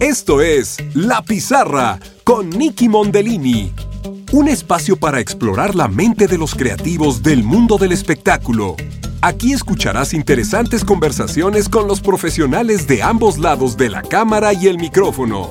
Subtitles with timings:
[0.00, 3.72] Esto es La Pizarra con Nicky Mondellini.
[4.30, 8.76] Un espacio para explorar la mente de los creativos del mundo del espectáculo.
[9.22, 14.78] Aquí escucharás interesantes conversaciones con los profesionales de ambos lados de la cámara y el
[14.78, 15.50] micrófono.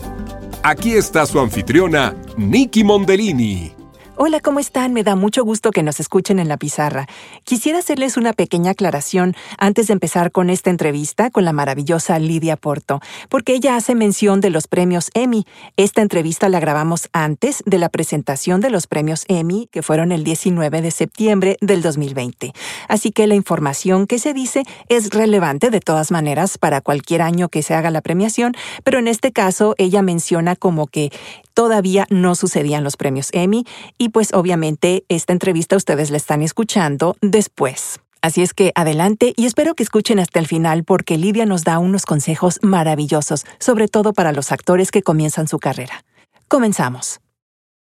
[0.63, 3.76] Aquí está su anfitriona, Nicky Mondellini.
[4.19, 4.93] Hola, ¿cómo están?
[4.93, 7.05] Me da mucho gusto que nos escuchen en la pizarra.
[7.43, 12.57] Quisiera hacerles una pequeña aclaración antes de empezar con esta entrevista con la maravillosa Lidia
[12.57, 12.99] Porto,
[13.29, 15.45] porque ella hace mención de los premios Emmy.
[15.75, 20.23] Esta entrevista la grabamos antes de la presentación de los premios Emmy, que fueron el
[20.23, 22.53] 19 de septiembre del 2020.
[22.87, 27.49] Así que la información que se dice es relevante de todas maneras para cualquier año
[27.49, 31.11] que se haga la premiación, pero en este caso ella menciona como que
[31.53, 33.65] todavía no sucedían los premios Emmy
[33.97, 37.99] y pues obviamente esta entrevista ustedes la están escuchando después.
[38.21, 41.79] Así es que adelante y espero que escuchen hasta el final porque Lidia nos da
[41.79, 46.03] unos consejos maravillosos, sobre todo para los actores que comienzan su carrera.
[46.47, 47.19] Comenzamos.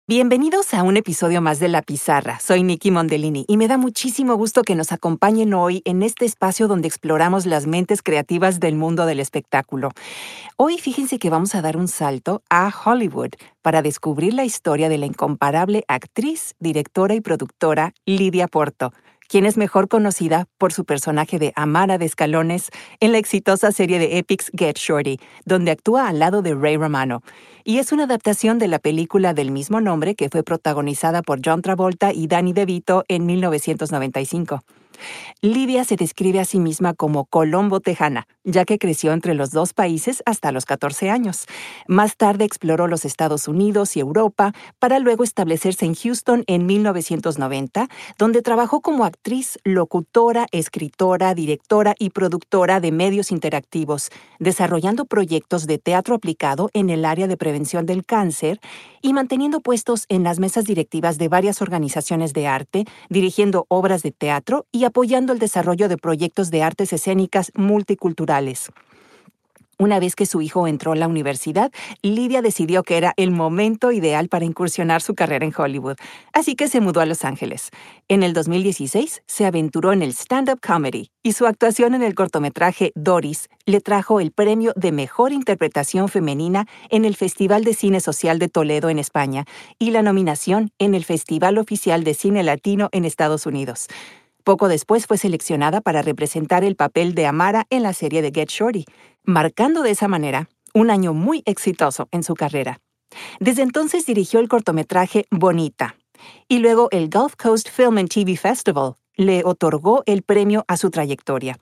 [0.09, 2.39] Bienvenidos a un episodio más de La Pizarra.
[2.39, 6.69] Soy Nikki Mondellini y me da muchísimo gusto que nos acompañen hoy en este espacio
[6.69, 9.91] donde exploramos las mentes creativas del mundo del espectáculo.
[10.57, 13.31] Hoy fíjense que vamos a dar un salto a Hollywood
[13.63, 18.93] para descubrir la historia de la incomparable actriz, directora y productora Lidia Porto
[19.29, 23.99] quien es mejor conocida por su personaje de Amara de Escalones en la exitosa serie
[23.99, 27.23] de Epics Get Shorty, donde actúa al lado de Ray Romano
[27.67, 31.63] y es una adaptación de la película del mismo nombre que fue protagonizada por John
[31.63, 34.63] Travolta y Danny DeVito en 1995.
[35.41, 39.75] Lidia se describe a sí misma como Colombo Tejana, ya que creció entre los dos
[39.75, 41.47] países hasta los 14 años.
[41.89, 47.89] Más tarde exploró los Estados Unidos y Europa para luego establecerse en Houston en 1990,
[48.19, 55.79] donde trabajó como actriz, locutora, escritora, directora y productora de medios interactivos, desarrollando proyectos de
[55.79, 58.61] teatro aplicado en el área de prevención del cáncer
[59.03, 64.13] y manteniendo puestos en las mesas directivas de varias organizaciones de arte, dirigiendo obras de
[64.13, 68.36] teatro y apoyando el desarrollo de proyectos de artes escénicas multiculturales.
[69.79, 71.71] Una vez que su hijo entró a la universidad,
[72.01, 75.97] Lidia decidió que era el momento ideal para incursionar su carrera en Hollywood,
[76.33, 77.69] así que se mudó a Los Ángeles.
[78.09, 82.93] En el 2016 se aventuró en el stand-up comedy y su actuación en el cortometraje
[82.95, 88.39] Doris le trajo el premio de Mejor Interpretación Femenina en el Festival de Cine Social
[88.39, 89.45] de Toledo en España
[89.79, 93.89] y la nominación en el Festival Oficial de Cine Latino en Estados Unidos.
[94.47, 98.49] Poco después fue seleccionada para representar el papel de Amara en la serie de Get
[98.49, 98.85] Shorty,
[99.25, 102.79] marcando de esa manera un año muy exitoso en su carrera.
[103.41, 105.97] Desde entonces dirigió el cortometraje Bonita
[106.47, 110.91] y luego el Gulf Coast Film and TV Festival le otorgó el premio a su
[110.91, 111.59] trayectoria.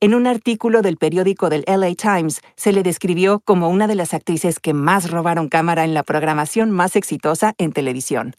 [0.00, 4.12] En un artículo del periódico del LA Times se le describió como una de las
[4.12, 8.34] actrices que más robaron cámara en la programación más exitosa en televisión.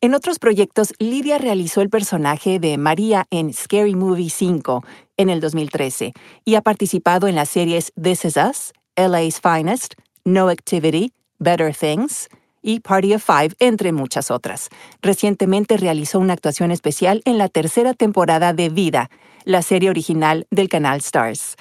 [0.00, 4.84] En otros proyectos, Lidia realizó el personaje de María en Scary Movie 5
[5.16, 6.12] en el 2013
[6.44, 12.28] y ha participado en las series This Is Us, LA's Finest, No Activity, Better Things
[12.62, 14.68] y Party of Five, entre muchas otras.
[15.02, 19.10] Recientemente realizó una actuación especial en la tercera temporada de Vida,
[19.44, 21.56] la serie original del canal Stars.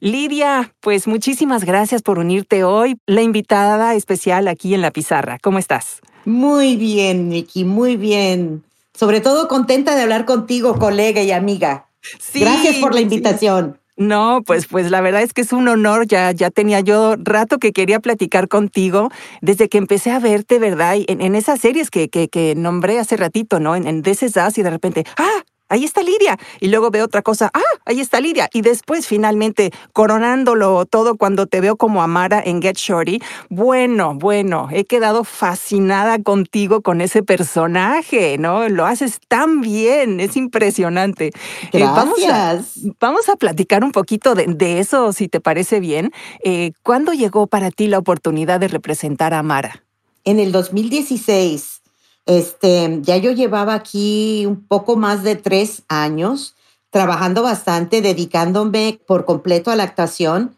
[0.00, 5.38] Lidia, pues muchísimas gracias por unirte hoy, la invitada especial aquí en la pizarra.
[5.40, 6.00] ¿Cómo estás?
[6.24, 8.62] Muy bien, Nikki, muy bien.
[8.94, 11.86] Sobre todo contenta de hablar contigo, colega y amiga.
[12.34, 13.78] Gracias por la invitación.
[13.96, 16.06] No, pues, pues la verdad es que es un honor.
[16.06, 19.10] Ya, ya tenía yo rato que quería platicar contigo
[19.40, 20.96] desde que empecé a verte, ¿verdad?
[21.06, 23.76] En, en esas series que, que, que, nombré hace ratito, ¿no?
[23.76, 25.44] En, en This Is Us y de repente, ¡ah!
[25.72, 26.38] Ahí está Lidia.
[26.60, 28.48] Y luego veo otra cosa, ah, ahí está Lidia.
[28.52, 33.20] Y después finalmente coronándolo todo cuando te veo como Amara en Get Shorty.
[33.48, 38.68] Bueno, bueno, he quedado fascinada contigo con ese personaje, ¿no?
[38.68, 41.32] Lo haces tan bien, es impresionante.
[41.72, 41.82] Gracias.
[41.82, 42.60] Eh, vamos, a,
[43.00, 46.12] vamos, a, platicar un poquito de, de eso, si te parece bien.
[46.44, 49.84] Eh, ¿Cuándo llegó para ti la oportunidad de representar a Amara?
[50.24, 51.81] En el 2016
[52.26, 56.54] este, ya yo llevaba aquí un poco más de tres años
[56.90, 60.54] trabajando bastante, dedicándome por completo a la actuación.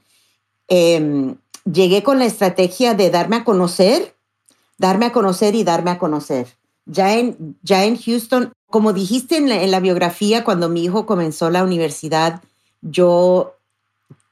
[0.69, 1.35] Eh,
[1.65, 4.15] llegué con la estrategia de darme a conocer,
[4.79, 6.49] darme a conocer y darme a conocer.
[6.87, 11.07] Ya en, ya en Houston, como dijiste en la, en la biografía, cuando mi hijo
[11.07, 12.43] comenzó la universidad,
[12.83, 13.55] yo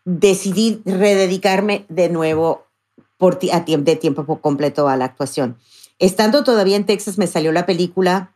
[0.05, 2.62] decidí rededicarme de nuevo
[3.23, 5.57] por, a, de tiempo completo a la actuación.
[6.01, 8.35] Estando todavía en Texas me salió la película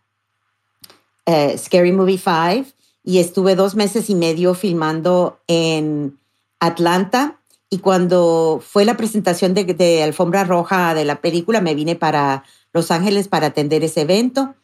[1.26, 2.70] uh, Scary Movie 5
[3.02, 6.16] y estuve dos meses y medio filmando en
[6.60, 12.44] Atlanta Y cuando fue la presentación de, Alfombra Roja de la película, me vine para
[12.72, 14.54] Los Ángeles para atender ese evento.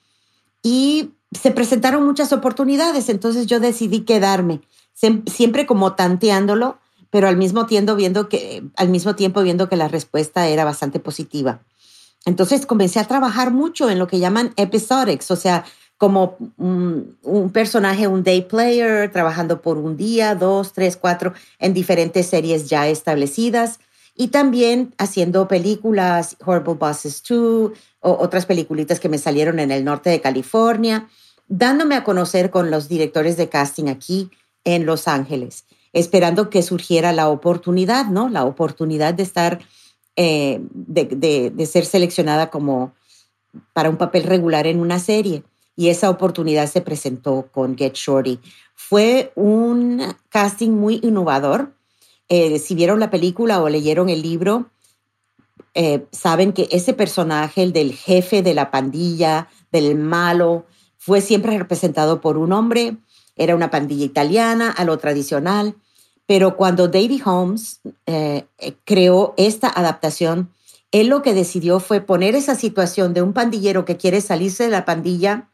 [0.63, 4.61] Y se presentaron muchas oportunidades, entonces yo decidí quedarme,
[5.27, 6.79] siempre como tanteándolo,
[7.13, 10.99] pero al mismo tiempo viendo que, al mismo tiempo viendo que la respuesta era bastante
[10.99, 11.63] positiva.
[12.25, 15.67] Entonces comencé a trabajar mucho en lo que llaman episodics, o sea,
[15.99, 21.75] como un, un, personaje, un day player, trabajando por un día, dos, tres, cuatro, en
[21.75, 23.79] diferentes series ya establecidas.
[24.17, 29.85] Y también haciendo películas, Horrible Bosses 2, o otras peliculitas que me salieron en el
[29.85, 31.09] norte de California,
[31.47, 34.31] dándome a conocer con los directores de casting aquí
[34.65, 38.29] en Los Ángeles, esperando que surgiera la oportunidad, ¿no?
[38.29, 39.61] La oportunidad de estar,
[40.17, 42.95] eh, de, ser seleccionada como
[43.73, 45.43] para un papel regular en una serie.
[45.77, 48.39] Y esa oportunidad se presentó con Get Shorty.
[48.75, 51.73] Fue un casting muy innovador
[52.35, 54.71] eh, si vieron la película o leyeron el libro,
[55.75, 60.65] eh, saben que ese personaje, el del jefe de la pandilla, del malo,
[60.97, 62.97] fue siempre representado por un hombre,
[63.37, 65.75] era una pandilla italiana, a lo tradicional,
[66.27, 68.47] pero cuando David Holmes eh,
[68.85, 70.51] creó esta adaptación,
[70.93, 74.71] él lo que decidió fue poner esa situación de un pandillero que quiere salirse de
[74.71, 75.49] la pandilla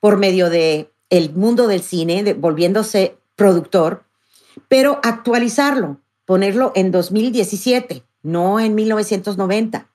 [0.00, 4.04] por medio de el mundo del cine, volviéndose productor,
[4.68, 5.98] pero actualizarlo
[6.28, 9.88] ponerlo en 2017, no en 1990.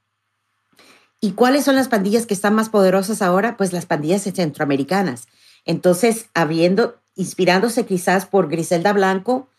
[1.22, 3.56] ¿Y cuáles son las pandillas que están más poderosas ahora?
[3.56, 5.28] Pues las pandillas centroamericanas.
[5.64, 9.50] Entonces, habiendo, inspirándose quizás por Griselda Blanco,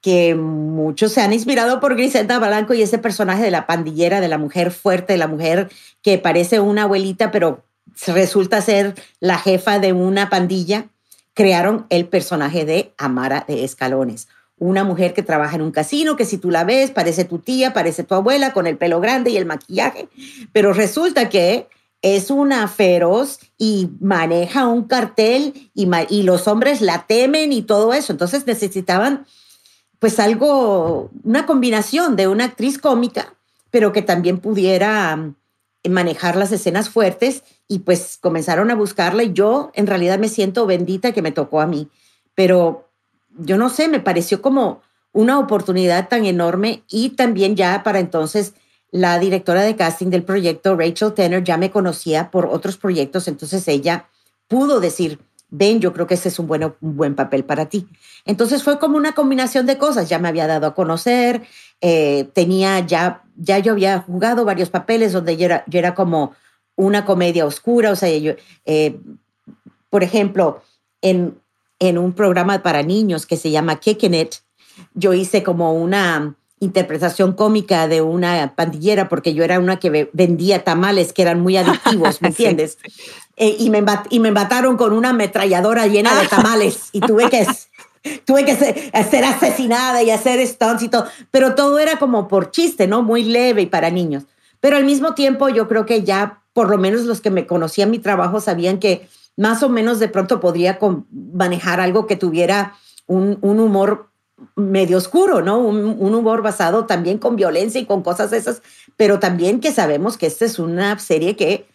[0.00, 4.28] que muchos se han inspirado por Griselda Blanco y ese personaje de la pandillera, de
[4.28, 5.70] la mujer fuerte, de la mujer
[6.02, 7.64] que parece una abuelita, pero
[8.06, 10.88] resulta ser la jefa de una pandilla,
[11.34, 14.28] crearon el personaje de Amara de Escalones.
[14.60, 17.72] Una mujer que trabaja en un casino, que si tú la ves, parece tu tía,
[17.72, 20.08] parece tu abuela, con el pelo grande y el maquillaje,
[20.52, 21.68] pero resulta que
[22.02, 27.92] es una feroz y maneja un cartel y, y los hombres la temen y todo
[27.92, 28.12] eso.
[28.12, 29.26] Entonces necesitaban
[29.98, 33.34] pues algo, una combinación de una actriz cómica,
[33.70, 35.34] pero que también pudiera mm,
[35.88, 40.66] manejar las escenas fuertes y pues comenzaron a buscarla y yo en realidad me siento
[40.66, 41.88] bendita que me tocó a mí,
[42.34, 42.88] pero
[43.38, 48.54] yo no sé, me pareció como una oportunidad tan enorme y también ya para entonces
[48.90, 53.66] la directora de casting del proyecto, Rachel Tanner, ya me conocía por otros proyectos, entonces
[53.68, 54.08] ella
[54.48, 55.18] pudo decir,
[55.50, 57.86] ven, yo creo que ese es un, bueno, buen papel para ti.
[58.24, 61.42] Entonces fue como una combinación de cosas, ya me había dado a conocer,
[61.80, 66.34] eh, tenía ya, ya yo había jugado varios papeles donde yo era, yo era como
[66.76, 69.00] una comedia oscura, o sea, yo, eh,
[69.90, 70.62] por ejemplo,
[71.02, 71.38] en
[71.78, 74.34] en un programa para niños que se llama Kicking It.
[74.94, 80.64] Yo hice como una interpretación cómica de una pandillera porque yo era una que vendía
[80.64, 82.78] tamales que eran muy adictivos, ¿me entiendes?
[83.36, 87.46] Eh, y, me y me mataron con una ametralladora llena de tamales y tuve que,
[88.24, 92.86] tuve que ser, asesinada y hacer stunts y todo, pero todo era como por chiste,
[92.86, 93.02] ¿no?
[93.02, 94.24] Muy leve y para niños.
[94.60, 97.90] Pero al mismo tiempo yo creo que ya por lo menos los que me conocían
[97.90, 100.80] mi trabajo sabían que más o menos de pronto podría
[101.10, 102.74] manejar algo que tuviera
[103.06, 104.10] un, humor
[104.56, 105.58] medio oscuro, ¿no?
[105.58, 108.62] Un, humor basado también con violencia y con cosas esas,
[108.96, 111.66] pero también que sabemos que esta es una serie que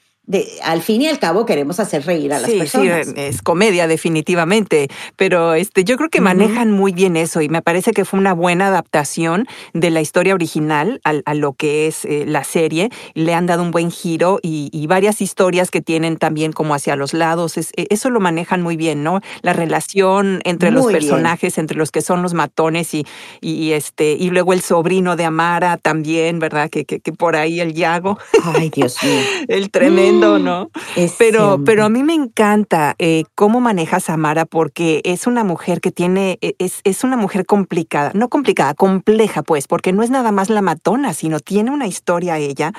[0.63, 3.07] al fin y al cabo queremos hacer reír a las personas.
[3.07, 4.87] Sí, es comedia definitivamente,
[5.17, 8.33] pero este, yo creo que manejan muy bien eso y me parece que fue una
[8.33, 12.89] buena adaptación de la historia original a, lo que es eh, la serie.
[13.15, 17.13] Le han dado un buen giro y, varias historias que tienen también como hacia los
[17.13, 17.57] lados.
[17.57, 19.21] E, eso lo manejan muy bien, ¿no?
[19.41, 23.05] La relación entre los personajes, entre los que son los matones y,
[23.41, 26.69] y, este, y luego el sobrino de Amara también, ¿verdad?
[26.69, 28.19] Que, que, que por ahí el Yago.
[28.43, 29.21] Ay, Dios mío.
[29.47, 30.69] el tremendo ¿no?
[31.17, 35.81] pero, pero a mí me encanta eh, cómo manejas a Mara porque es una mujer
[35.81, 40.09] que tiene, e, es, es una mujer complicada, no complicada, compleja pues, porque no es
[40.09, 42.73] nada más la matona, sino tiene una historia ella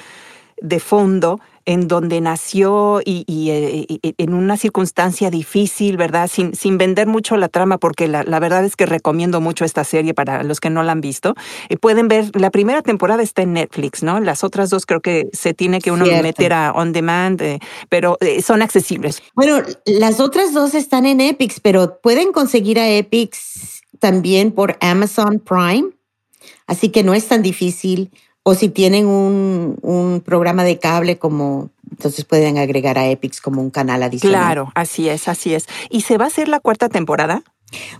[0.61, 3.87] de fondo en donde nació y, eh,
[4.18, 6.28] en una circunstancia difícil, ¿verdad?
[6.30, 10.14] Sin, sin vender mucho la trama, porque la, verdad es que recomiendo mucho esta serie
[10.14, 11.35] para los que no la han visto.
[11.68, 14.21] Eh, pueden ver, la primera temporada está en Netflix, ¿no?
[14.21, 18.18] Las otras dos creo que se tiene que uno meter a on demand, eh, pero
[18.42, 19.23] son accesibles.
[19.35, 25.40] Bueno, las otras dos están en Epix, pero pueden conseguir a Epix también por Amazon
[25.40, 25.90] Prime.
[26.66, 28.11] Así que no es tan difícil
[28.45, 33.63] o si tienen un, un, programa de cable como, entonces pueden agregar a Epix como
[33.63, 34.41] un canal adicional.
[34.41, 35.67] Claro, así es, así es.
[35.91, 37.43] ¿Y se va a hacer la cuarta temporada?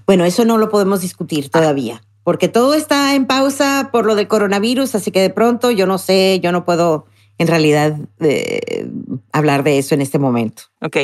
[0.07, 2.03] Bueno, eso no lo podemos discutir todavía.
[2.23, 5.99] porque todo está en pausa por lo del coronavirus, así que de pronto yo no
[5.99, 8.89] sé, yo no puedo en realidad eh,
[9.33, 10.65] hablar de eso en este momento.
[10.81, 10.99] Ok.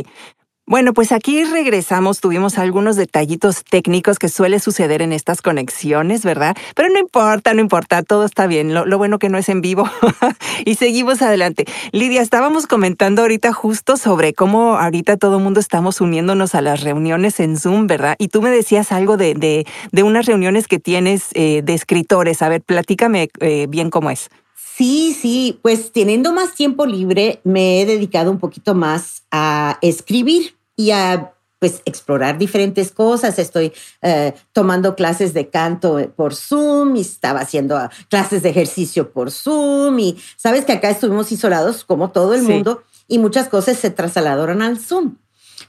[0.70, 6.56] Bueno, pues aquí regresamos, tuvimos algunos detallitos técnicos que suele suceder en estas conexiones, ¿verdad?
[6.76, 9.90] Pero no importa, no importa, todo está bien, lo, bueno que no es en vivo.
[10.64, 11.64] y seguimos adelante.
[11.90, 16.82] Lidia, estábamos comentando ahorita justo sobre cómo ahorita todo el mundo estamos uniéndonos a las
[16.84, 18.14] reuniones en Zoom, ¿verdad?
[18.20, 22.42] Y tú me decías algo de, de, unas reuniones que tienes eh, de escritores.
[22.42, 24.30] A ver, platícame eh, bien cómo es.
[24.54, 30.59] Sí, sí, pues teniendo más tiempo libre me he dedicado un poquito más a escribir
[30.80, 33.38] y a pues explorar diferentes cosas.
[33.38, 39.12] Estoy eh, tomando clases de canto por Zoom y estaba haciendo ah, clases de ejercicio
[39.12, 43.76] por Zoom y sabes que acá estuvimos isolados como todo el mundo y muchas cosas
[43.76, 45.16] se trasladaron al Zoom.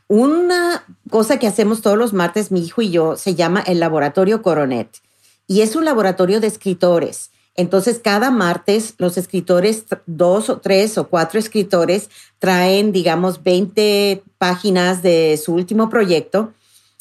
[0.08, 4.42] Una cosa que hacemos todos los martes, mi hijo y yo, se llama el Laboratorio
[4.42, 5.02] Coronet
[5.46, 11.10] y es un laboratorio de escritores entonces, cada martes los escritores, dos o tres o
[11.10, 16.54] cuatro escritores, traen, digamos, 20 páginas de su último proyecto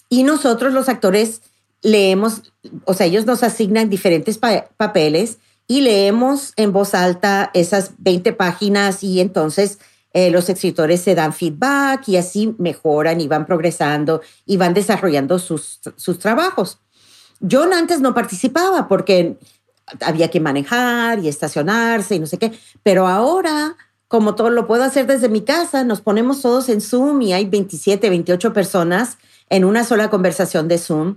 [0.08, 1.42] y nosotros los actores
[1.82, 2.52] leemos,
[2.84, 9.04] o sea, ellos nos asignan diferentes papeles y leemos en voz alta esas 20 páginas
[9.04, 9.78] y entonces
[10.12, 15.38] eh, los escritores se dan feedback y así mejoran y van progresando y van desarrollando
[15.38, 16.80] sus, sus trabajos.
[17.38, 19.38] Yo antes no participaba porque
[20.00, 22.52] había que manejar y estacionarse y no sé qué.
[22.82, 23.76] Pero ahora,
[24.08, 27.46] como todo lo puedo hacer desde mi casa, nos ponemos todos en Zoom y hay
[27.46, 29.18] 27, 28 personas
[29.48, 31.16] en una sola conversación de Zoom.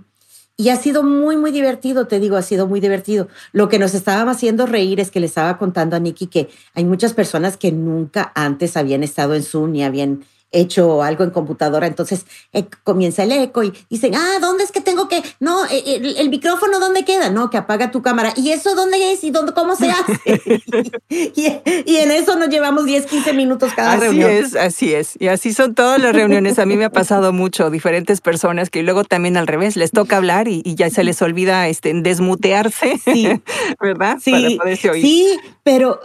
[0.56, 3.26] Y ha sido muy, muy divertido, te digo, ha sido muy divertido.
[3.52, 6.84] Lo que nos estaba haciendo reír es que le estaba contando a Nikki que hay
[6.84, 10.24] muchas personas que nunca antes habían estado en Zoom ni habían
[10.54, 14.80] hecho algo en computadora, entonces eh, comienza el eco y dicen, ah, ¿dónde es que
[14.80, 15.22] tengo que?
[15.40, 17.30] No, eh, el, micrófono, ¿dónde queda?
[17.30, 18.32] No, que apaga tu cámara.
[18.36, 19.24] ¿Y eso dónde es?
[19.24, 20.20] ¿Y dónde, cómo se hace?
[21.08, 24.30] y, en eso nos llevamos 10, 15 minutos cada reunión.
[24.30, 25.16] Así es, así es.
[25.18, 26.58] Y así son todas las reuniones.
[26.58, 30.16] A mí me ha pasado mucho, diferentes personas que luego también al revés, les toca
[30.16, 33.28] hablar y, ya se les olvida este, desmutearse, sí.
[33.80, 34.18] ¿verdad?
[34.20, 36.00] Sí, sí, pero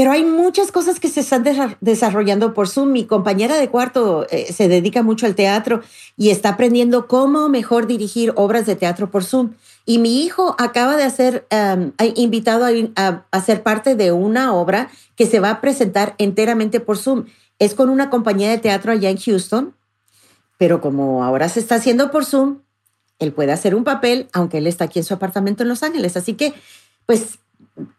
[0.00, 1.44] pero hay muchas cosas que se están
[1.82, 2.90] desarrollando por Zoom.
[2.90, 5.82] Mi compañera de cuarto eh, se dedica mucho al teatro
[6.16, 9.52] y está aprendiendo cómo mejor dirigir obras de teatro por Zoom.
[9.84, 11.46] Y mi hijo acaba de ser
[12.14, 12.64] invitado
[12.96, 17.26] a, a, ser parte de una obra que se va a presentar enteramente por Zoom.
[17.58, 19.74] Es con una compañía de teatro allá en Houston,
[20.56, 22.60] pero como ahora se está haciendo por Zoom,
[23.18, 26.16] él puede hacer un papel, aunque él está aquí en su apartamento en Los Ángeles.
[26.16, 26.54] Así que,
[27.04, 27.39] pues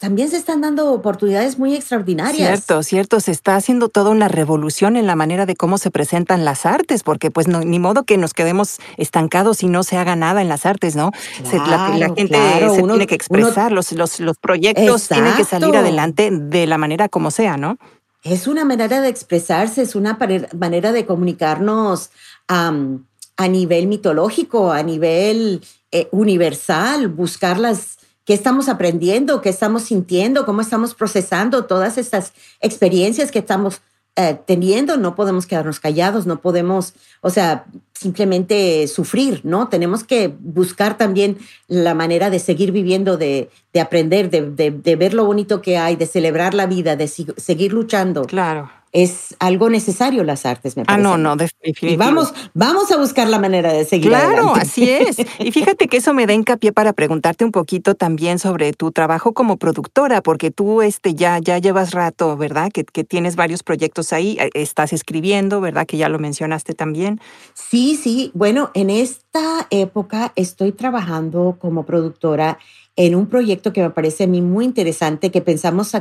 [0.02, 2.36] también se están dando oportunidades muy extraordinarias.
[2.36, 6.44] Cierto, cierto, se está haciendo toda una revolución en la manera de cómo se presentan
[6.44, 10.16] las artes, porque pues no, ni modo que nos quedemos estancados y no se haga
[10.16, 11.12] nada en las artes, ¿no?
[11.54, 16.66] la, gente se tiene que expresar, los, los, los, proyectos tienen que salir adelante de
[16.66, 17.78] la manera como sea, ¿no?
[18.24, 20.18] Es una manera de expresarse, es una
[20.58, 22.10] manera de comunicarnos
[22.48, 30.46] a nivel mitológico, a nivel eh, universal, buscar las qué estamos aprendiendo, qué estamos sintiendo,
[30.46, 33.82] cómo estamos procesando todas estas experiencias que estamos
[34.16, 34.98] eh, teniendo.
[34.98, 39.70] No podemos quedarnos callados, no podemos, o sea, simplemente sufrir, ¿no?
[39.70, 41.38] Tenemos que buscar también
[41.68, 43.50] la manera de seguir viviendo, de,
[43.80, 48.24] aprender, de, de, ver lo bonito que hay, de celebrar la vida, de seguir luchando.
[48.26, 51.00] Claro es algo necesario las artes, me parece.
[51.00, 51.94] Ah, no, no, definitivamente.
[51.94, 55.18] Y vamos, vamos a buscar la manera de seguir Claro, así es.
[55.40, 59.34] Y fíjate que eso me da hincapié para preguntarte un poquito también sobre tu trabajo
[59.34, 62.70] como productora, porque tú este, ya, ya llevas rato, ¿verdad?
[62.72, 65.86] Que, que tienes varios proyectos ahí, eh, estás escribiendo, ¿verdad?
[65.86, 67.22] Que ya lo mencionaste también.
[67.54, 68.32] Sí, sí.
[68.34, 72.60] Bueno, en esta época estoy trabajando como productora
[72.96, 75.92] en un proyecto que me parece a mí muy interesante, que pensamos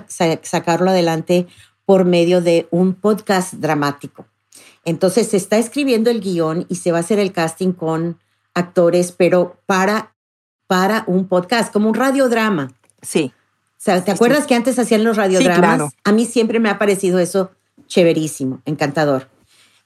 [0.43, 1.47] sacarlo adelante
[1.91, 4.25] por medio de un podcast dramático.
[4.85, 8.21] Entonces se está escribiendo el guion y se va a hacer el casting con
[8.55, 10.15] actores, pero para,
[10.69, 12.73] para un podcast, como un radiodrama.
[13.03, 13.33] Sí.
[13.35, 15.93] O sea, ¿te acuerdas que antes hacían los radiodramas?
[16.05, 17.51] A mí siempre me ha parecido eso
[17.89, 19.29] chéverísimo, encantador.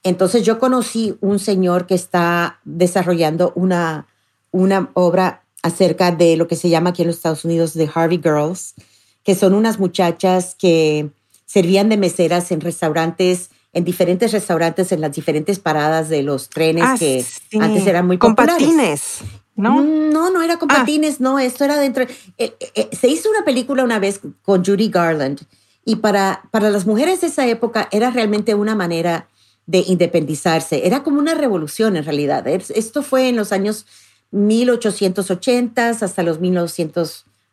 [0.02, 4.08] Entonces yo conocí un señor que está desarrollando una,
[4.50, 8.20] una obra acerca de lo que se llama aquí en los Estados Unidos The Harvey
[8.22, 8.74] Girls,
[9.22, 11.10] que son unas muchachas que
[11.54, 16.82] servían de meseras en restaurantes, en diferentes restaurantes, en las diferentes paradas de los trenes
[16.84, 17.24] ah, que
[17.60, 19.18] antes eran muy con patines.
[19.54, 19.76] ¿No?
[19.80, 20.78] Mm, no, no era con ah.
[20.78, 22.02] patines, no, esto era dentro.
[22.02, 22.08] Eh,
[22.38, 25.42] eh, eh, se hizo una película una vez con Judy Garland
[25.84, 29.28] y para, para las mujeres de esa época era realmente una manera
[29.66, 32.48] de independizarse, era como una revolución en realidad.
[32.48, 33.86] Esto fue en los años
[34.32, 36.40] 1880 hasta los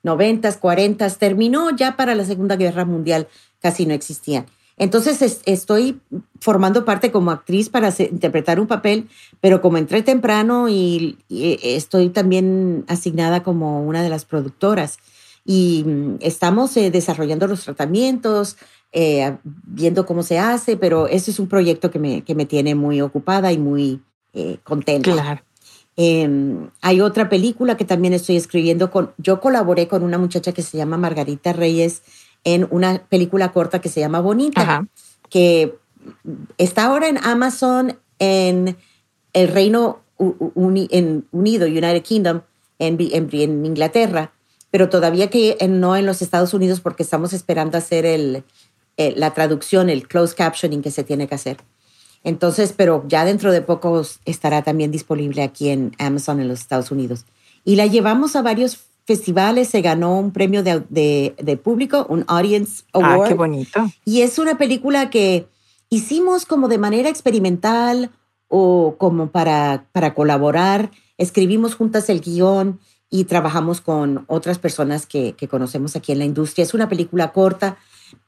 [0.03, 3.27] 1990, 40, terminó ya para la Segunda Guerra Mundial,
[3.60, 4.46] casi no existían.
[4.77, 6.01] Entonces estoy
[6.39, 12.84] formando parte como actriz para interpretar un papel, pero como entré temprano y, estoy también
[12.88, 14.98] asignada como una de las productoras.
[15.46, 18.58] Y mm, estamos eh, desarrollando los tratamientos,
[18.91, 22.74] eh, viendo cómo se hace, pero ese es un proyecto que me, que me tiene
[22.74, 24.01] muy ocupada y muy
[24.34, 25.12] eh, contenta.
[25.12, 25.41] Claro.
[25.98, 30.62] Em, hay otra película que también estoy escribiendo con, yo colaboré con una muchacha que
[30.62, 32.01] se llama Margarita Reyes
[32.43, 34.88] en una película corta que se llama Bonita,
[35.29, 35.75] que
[36.57, 38.77] está ahora en Amazon en
[39.33, 42.41] el Reino Unido, United Kingdom,
[42.79, 44.31] en, en, Inglaterra,
[44.71, 48.43] pero todavía que no en los Estados Unidos porque estamos esperando hacer el,
[48.98, 51.57] la traducción, el closed captioning que se tiene que hacer.
[52.24, 56.92] Entonces, pero ya dentro de poco estará también disponible aquí en Amazon en los Estados
[56.92, 57.25] Unidos.
[57.63, 63.25] Y la llevamos a varios festivales, se ganó un premio de, público, un Audience Award.
[63.25, 63.92] Ah, qué bonito.
[64.06, 65.48] Y es una película que
[65.90, 68.12] hicimos como de manera experimental
[68.48, 70.92] o como para, para colaborar.
[71.18, 76.25] Escribimos juntas el guion y trabajamos con otras personas que, que conocemos aquí en la
[76.25, 76.63] industria.
[76.63, 77.78] Es una película corta,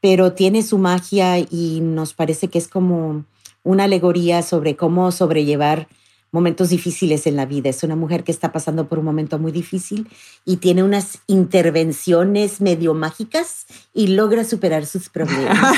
[0.00, 3.24] pero tiene su magia y nos parece que es como
[3.64, 5.88] una alegoría sobre cómo sobrellevar
[6.34, 7.70] momentos difíciles en la vida.
[7.70, 10.08] Es una mujer que está pasando por un momento muy difícil
[10.44, 15.76] y tiene unas intervenciones medio mágicas y logra superar sus problemas.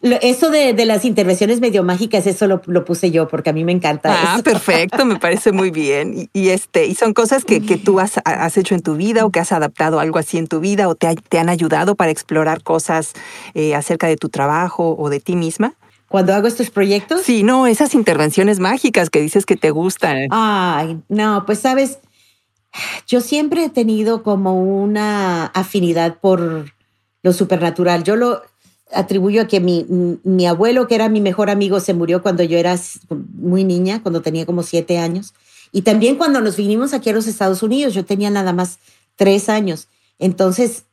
[0.22, 4.08] eso de, las intervenciones medio mágicas, eso lo, puse yo porque a mí me encanta.
[4.10, 6.30] Ah, perfecto, me parece muy bien.
[6.32, 8.16] Y, este, y son cosas que, tú has,
[8.56, 11.14] hecho en tu vida o que has adaptado algo así en tu vida o te,
[11.28, 13.12] te han ayudado para explorar cosas
[13.52, 15.74] eh, acerca de tu trabajo o de ti misma
[16.12, 17.22] cuando hago estos proyectos.
[17.22, 20.28] Sí, no, esas intervenciones mágicas que dices que te gustan.
[20.30, 22.00] Ay, no, pues sabes,
[23.08, 26.70] yo siempre he tenido como una afinidad por
[27.22, 28.04] lo supernatural.
[28.04, 28.42] Yo lo
[28.92, 29.86] atribuyo a que mi,
[30.22, 34.20] mi abuelo, que era mi mejor amigo, se murió cuando yo era muy niña, cuando
[34.20, 35.32] tenía como siete años.
[35.72, 38.80] Y también cuando nos vinimos aquí a los Estados Unidos, yo tenía nada más
[39.16, 39.88] tres años.
[40.18, 40.84] Entonces,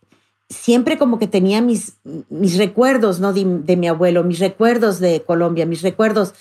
[0.49, 1.93] siempre como que tenía mis,
[2.29, 3.33] mis recuerdos, ¿no?
[3.33, 6.33] De, mi abuelo, mis recuerdos de Colombia, mis recuerdos.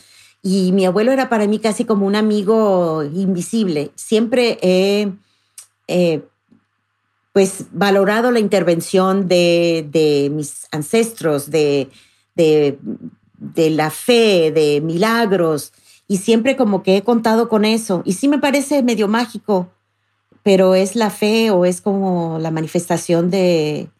[0.42, 3.90] Y mi abuelo era para mí casi como un amigo invisible.
[3.96, 6.20] Siempre he,
[7.32, 11.90] pues, valorado la intervención de, mis ancestros, de,
[12.34, 12.78] de,
[13.36, 15.72] de la fe, de milagros.
[16.06, 18.00] Y siempre como que he contado con eso.
[18.06, 19.68] Y sí me parece medio mágico,
[20.42, 23.90] pero es la fe o es como la manifestación de,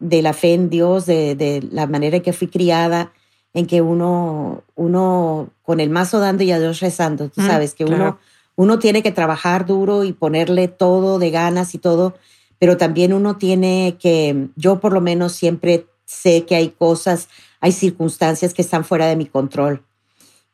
[0.00, 3.12] de la fe en Dios, de, la manera en que fui criada,
[3.52, 7.84] en que uno, uno con el mazo dando y a Dios rezando, tú sabes, que
[7.84, 8.18] uno,
[8.56, 12.14] uno tiene que trabajar duro y ponerle todo de ganas y todo,
[12.58, 17.28] pero también uno tiene que, yo por lo menos siempre sé que hay cosas,
[17.60, 19.82] hay circunstancias que están fuera de mi control.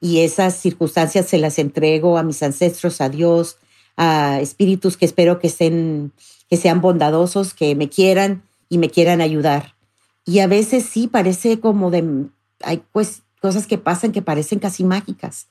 [0.00, 3.59] Y esas circunstancias se las entrego a mis ancestros, a Dios,
[3.96, 6.12] a espíritus que espero que, estén,
[6.50, 9.74] que sean bondadosos, que me quieran y me quieran ayudar.
[10.24, 12.26] Y a veces sí parece como de,
[12.62, 15.48] hay pues cosas que pasan que parecen casi mágicas,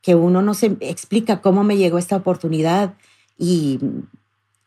[0.00, 2.94] que uno no se explica cómo me llegó esta oportunidad
[3.38, 3.80] y,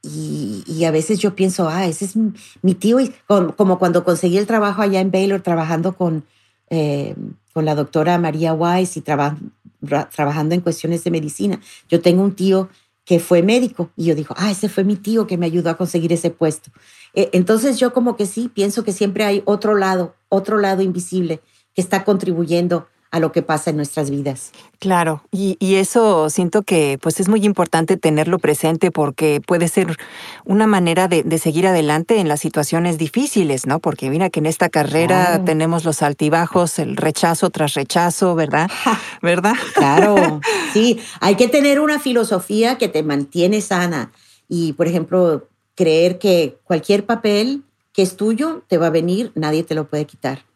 [0.04, 2.16] y, a veces yo pienso, ah, ese es
[2.62, 6.26] mi tío, y como, cuando conseguí el trabajo allá en Baylor trabajando con,
[6.70, 7.16] eh,
[7.54, 11.60] con la doctora María Weiss y trabajando en cuestiones de medicina.
[11.90, 12.70] Yo tengo un tío
[13.08, 15.78] que fue médico y yo digo, ah, ese fue mi tío que me ayudó a
[15.78, 16.72] conseguir ese puesto.
[17.14, 21.40] Eh, entonces yo como que sí, pienso que siempre hay otro lado, otro lado invisible
[21.74, 24.52] que está contribuyendo a lo que pasa en nuestras vidas.
[24.80, 29.98] Claro, y, eso siento que pues es muy importante tenerlo presente porque puede ser
[30.44, 33.80] una manera de, seguir adelante en las situaciones difíciles, ¿no?
[33.80, 38.70] Porque mira que en esta carrera tenemos los altibajos, el rechazo tras rechazo, ¿verdad?
[39.22, 39.56] ¿Verdad?
[39.76, 40.42] Claro,
[40.74, 44.12] sí, hay que tener una filosofía que te mantiene sana
[44.50, 49.64] y, por ejemplo, creer que cualquier papel que es tuyo te va a venir, nadie
[49.64, 50.47] te lo puede quitar.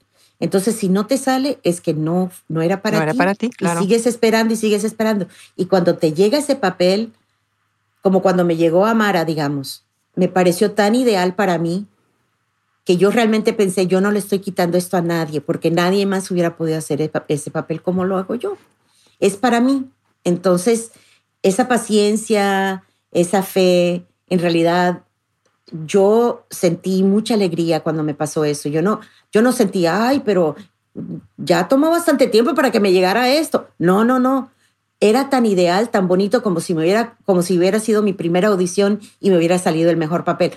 [0.42, 3.10] Entonces, si no te sale, es que no, no era para no ti.
[3.10, 3.80] Era para ti, claro.
[3.80, 5.28] Y sigues esperando y sigues esperando.
[5.56, 7.14] Y cuando te llega ese papel,
[8.02, 11.86] como cuando me llegó a Mara, digamos, me pareció tan ideal para mí
[12.86, 16.32] que yo realmente pensé, yo no le estoy quitando esto a nadie, porque nadie más
[16.32, 18.58] hubiera podido hacer ese papel como lo hago yo.
[19.20, 19.92] Es para mí.
[20.24, 20.92] Entonces,
[21.44, 25.04] esa paciencia, esa fe, en realidad
[25.72, 28.70] yo sentí mucha alegría cuando me pasó eso.
[28.70, 30.56] Yo no, yo no sentía, ay, pero
[31.38, 33.70] ya tomó bastante tiempo para que me llegara esto.
[33.78, 34.52] No, no, no.
[35.00, 38.50] era tan ideal, tan bonito como si me hubiera, como si hubiera sido mi primera
[38.50, 40.52] audición y me hubiera salido el mejor papel.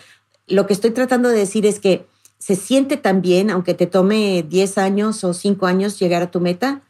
[0.47, 2.07] Lo que estoy tratando de decir es que
[2.39, 6.41] se siente tan bien, aunque te tome 10 años o 5 años llegar a tu
[6.41, 6.83] meta,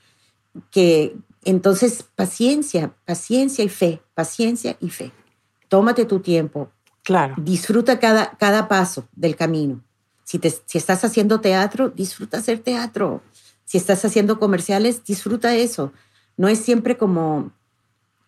[0.73, 5.13] que entonces paciencia, paciencia y fe, paciencia y fe.
[5.69, 6.71] Tómate tu tiempo.
[7.05, 7.35] Claro.
[7.37, 9.83] Disfruta cada, cada paso del camino.
[10.25, 13.23] Si, te, si estás haciendo teatro, disfruta hacer teatro.
[13.67, 15.93] Si estás haciendo comerciales, disfruta eso.
[16.39, 17.53] No es siempre como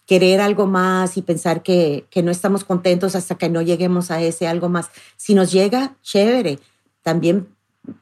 [0.05, 4.21] querer algo más y pensar que, que no estamos contentos hasta que no lleguemos a
[4.21, 4.91] ese algo más.
[5.17, 6.61] Si nos llega, chévere.
[7.03, 7.49] También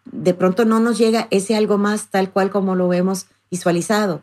[0.04, 4.22] de pronto no nos llega ese algo más tal cual como lo hemos visualizado.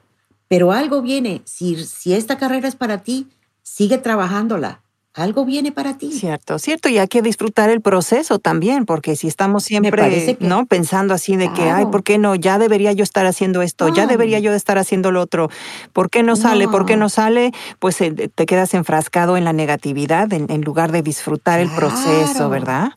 [0.49, 1.43] Pero algo viene.
[1.45, 3.29] Si, si esta carrera es para ti,
[3.63, 4.81] sigue trabajándola
[5.13, 6.11] algo viene para ti.
[6.11, 11.13] Cierto, cierto, y hay que disfrutar el proceso también, porque si estamos siempre no pensando
[11.13, 12.35] así de que, ay, ¿por qué no?
[12.35, 15.49] Ya debería yo estar haciendo esto, ya debería yo estar haciendo lo otro.
[15.91, 16.67] ¿Por qué no sale?
[16.67, 17.51] ¿Por qué no sale?
[17.79, 22.91] Pues eh, te quedas enfrascado en la negatividad en, lugar de disfrutar el proceso, ¿verdad?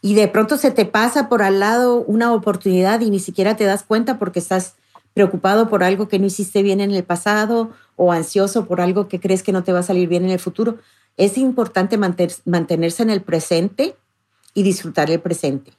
[0.00, 3.64] Y de pronto se te pasa por al lado una oportunidad y ni siquiera te
[3.64, 4.74] das cuenta porque estás
[5.12, 9.18] preocupado por algo que no hiciste bien en el pasado o ansioso por algo que
[9.18, 10.78] crees que no te va a salir bien en el futuro
[11.18, 13.96] es importante mantenerse en el presente
[14.54, 15.72] y disfrutar el presente.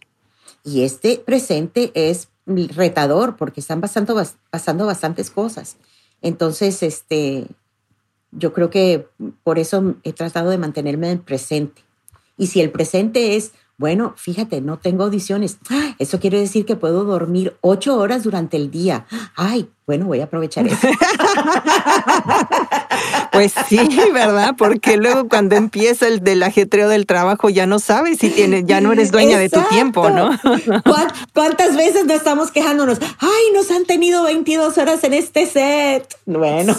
[0.63, 5.78] Y este presente es retador porque están pasando, pasando bastantes cosas.
[6.21, 7.47] Entonces, este,
[8.32, 9.08] yo creo que
[9.43, 11.84] por eso he tratado de mantenerme en el presente.
[12.38, 15.58] Y si el presente es bueno, fíjate, no tengo audiciones.
[15.99, 19.06] Eso quiere decir que puedo dormir ocho horas durante el día.
[19.38, 20.86] Ay, bueno, voy a aprovechar eso.
[23.31, 23.79] Pues sí,
[24.13, 24.55] ¿verdad?
[24.57, 28.81] Porque luego cuando empieza el del ajetreo del trabajo ya no sabes si tienes, ya
[28.81, 30.37] no eres dueña de tu tiempo, ¿no?
[31.33, 32.99] ¿Cuántas veces no estamos quejándonos?
[33.19, 36.17] Ay, nos han tenido 22 horas en este set.
[36.25, 36.75] Bueno,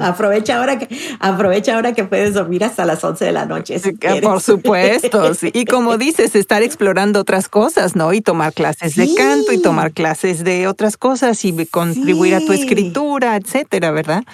[0.00, 0.88] aprovecha ahora que
[1.20, 3.80] aprovecha ahora que puedes dormir hasta las 11 de la noche.
[4.22, 5.50] Por supuesto, sí.
[5.52, 8.12] Y como dices, estar explorando otras cosas, ¿no?
[8.12, 12.52] Y tomar clases de canto y tomar clases de otras cosas y contribuir a tu
[12.52, 14.24] escritura, etcétera, ¿verdad?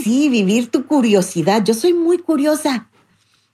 [0.00, 0.28] Sí.
[0.28, 1.64] vivir tu curiosidad.
[1.64, 2.88] Yo soy muy curiosa.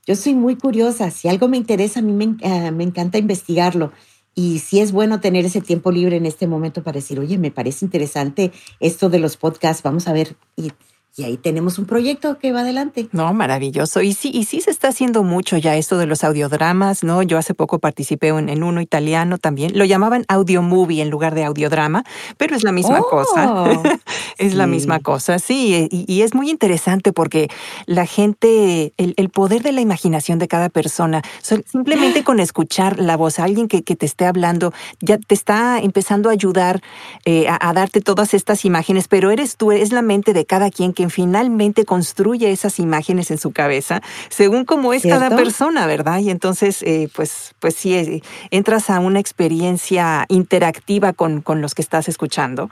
[0.07, 1.11] Yo soy muy curiosa.
[1.11, 3.93] Si algo me interesa, a mí me, eh, me encanta investigarlo.
[4.35, 7.51] Y sí es bueno tener ese tiempo libre en este momento para decir, oye, me
[7.51, 10.37] parece interesante esto de los podcasts, vamos a ver.
[10.57, 10.71] Y
[11.19, 13.09] y ahí tenemos un proyecto que va adelante.
[13.11, 14.03] No, maravilloso.
[14.03, 17.23] Y sí, y sí se está haciendo mucho ya esto de los audiodramas, ¿no?
[17.23, 19.77] Yo hace poco participé en, uno italiano también.
[19.77, 22.05] Lo llamaban audio movie en lugar de audiodrama,
[22.37, 23.53] pero es la misma cosa.
[23.53, 23.83] Oh,
[24.39, 25.89] es la misma cosa, sí.
[25.91, 27.49] Y, es muy interesante porque
[27.87, 33.39] la gente, el, poder de la imaginación de cada persona, simplemente con escuchar la voz,
[33.39, 36.81] alguien que, te esté hablando, ya te está empezando a ayudar
[37.25, 40.71] eh, a, a darte todas estas imágenes, pero eres tú, es la mente de cada
[40.71, 46.19] quien que finalmente construye esas imágenes en su cabeza, según cómo es cada persona, ¿verdad?
[46.21, 51.75] Y entonces, eh, pues, pues sí, eh, entras a una experiencia interactiva con, con los
[51.75, 52.71] que estás escuchando.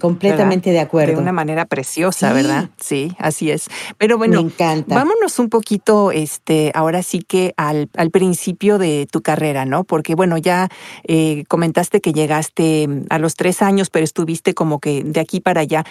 [0.00, 1.14] Completamente de acuerdo.
[1.14, 2.70] De una manera preciosa, ¿verdad?
[2.80, 3.68] Sí, así es.
[3.98, 4.94] Pero bueno, encanta.
[4.94, 9.84] vámonos un poquito, este, ahora sí que al, al principio de tu carrera, ¿no?
[9.84, 10.68] Porque bueno, ya
[11.04, 15.60] eh, comentaste que llegaste a los tres años, pero estuviste como que de aquí para
[15.60, 15.84] allá.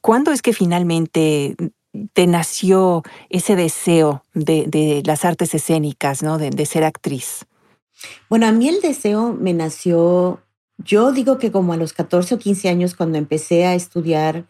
[0.00, 1.56] ¿Cuándo es que finalmente finalmente
[2.14, 6.38] te nació ese deseo de, las artes escénicas, ¿no?
[6.38, 7.44] De, ser actriz?
[8.30, 10.40] Bueno, a mí el deseo me nació,
[10.84, 14.46] yo digo que como a los 14 o 15 años cuando empecé a estudiar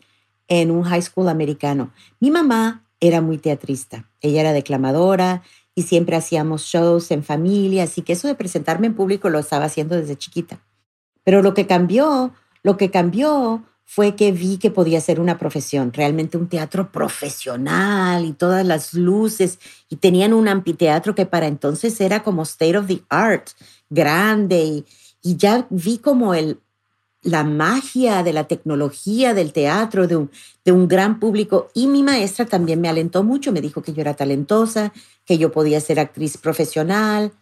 [0.49, 1.93] en un high school americano.
[2.21, 5.43] Mi mamá era muy teatrista, ella era declamadora
[5.75, 9.65] y siempre hacíamos shows en familia, así que eso de presentarme en público lo estaba
[9.65, 10.61] haciendo desde chiquita.
[11.25, 15.93] Pero lo que cambió, lo que cambió fue que vi que podía ser una profesión,
[15.93, 22.01] realmente un teatro profesional y todas las luces, y tenían un anfiteatro que para entonces
[22.01, 23.49] era como state of the art,
[23.91, 24.85] grande, y,
[25.23, 26.59] ya vi como el,
[27.23, 30.31] la magia de la tecnología del teatro, de un,
[30.65, 34.01] de un gran público, y mi maestra también me alentó mucho, me dijo que yo
[34.01, 34.93] era talentosa,
[35.25, 37.33] que yo podía ser actriz profesional.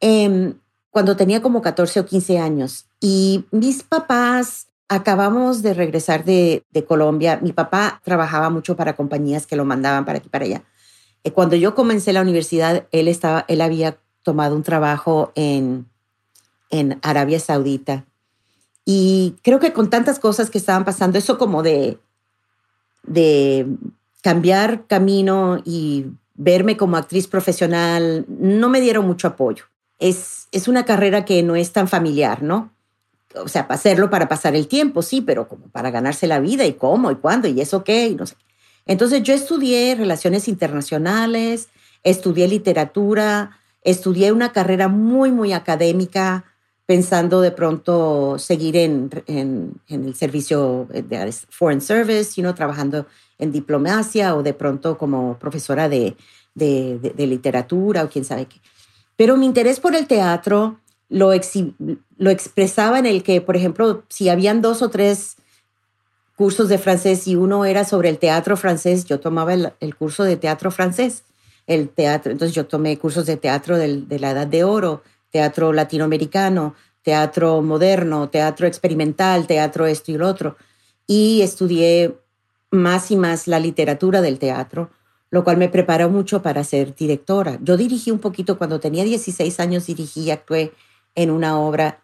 [0.00, 0.54] Em,
[0.90, 7.38] cuando tenía como 14 o 15 años, y mis papás acabamos de regresar de, Colombia.
[7.40, 10.64] Mi papá trabajaba mucho para compañías que lo mandaban para aquí para allá.
[11.22, 15.86] Eh, cuando yo comencé la universidad, él, estaba, él había tomado un trabajo en,
[16.70, 18.04] en Arabia Saudita.
[18.84, 21.98] Y creo que con tantas cosas que estaban pasando, eso como de,
[23.02, 23.66] de
[24.22, 29.64] cambiar camino y verme como actriz profesional, no me dieron mucho apoyo.
[29.98, 32.72] Es, es una carrera que no es tan familiar, ¿no?
[33.34, 36.72] o sea, hacerlo para pasar el tiempo, sí, pero como para ganarse la vida y
[36.72, 38.34] cómo y cuándo y eso qué y no sé.
[38.86, 41.68] Entonces yo estudié relaciones internacionales,
[42.02, 46.44] estudié literatura, estudié una carrera muy, muy académica,
[46.90, 53.06] pensando de pronto seguir en, en, el servicio de Foreign Service, sino trabajando
[53.38, 56.16] en diplomacia o de pronto como profesora de,
[56.56, 58.60] de, literatura o quién sabe qué.
[59.14, 61.30] Pero mi interés por el teatro lo,
[62.18, 65.36] lo expresaba en el que, por ejemplo, si habían dos o tres
[66.34, 70.24] cursos de francés y uno era sobre el teatro francés, yo tomaba el, el curso
[70.24, 71.22] de teatro francés,
[71.68, 75.72] el teatro, entonces yo tomé cursos de teatro del, de la Edad de Oro, teatro
[75.72, 80.56] latinoamericano, teatro moderno, teatro experimental, teatro esto y lo otro,
[81.06, 82.16] y estudié
[82.70, 84.90] más y más la literatura del teatro,
[85.30, 87.58] lo cual me preparó mucho para ser directora.
[87.62, 90.72] Yo dirigí un poquito cuando tenía 16 años, dirigí y actué
[91.14, 92.02] en una obra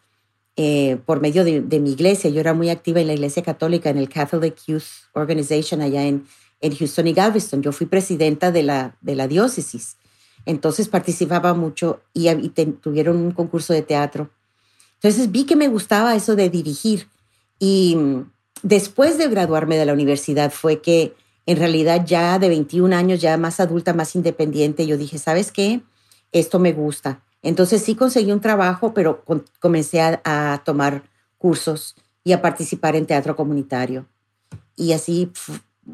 [0.57, 2.31] eh, por medio de, mi iglesia.
[2.31, 6.27] Yo era muy activa en la iglesia católica, en el Catholic Youth Organization allá en,
[6.61, 7.63] en Houston y Galveston.
[7.63, 9.97] Yo fui presidenta de la, de la diócesis.
[10.47, 12.29] Entonces participaba mucho y,
[12.81, 14.31] tuvieron un concurso de teatro.
[14.95, 17.09] Entonces vi que me gustaba eso de dirigir.
[17.59, 18.31] Y mm,
[18.63, 21.15] después de graduarme de la universidad fue que
[21.47, 25.83] en realidad ya de 21 años, ya más adulta, más independiente, yo dije, ¿sabes qué?
[26.33, 27.23] Esto me gusta.
[27.43, 29.25] Entonces sí conseguí un trabajo, pero
[29.61, 31.05] comencé a, tomar
[31.39, 34.07] cursos y a participar en teatro comunitario.
[34.75, 35.31] Y así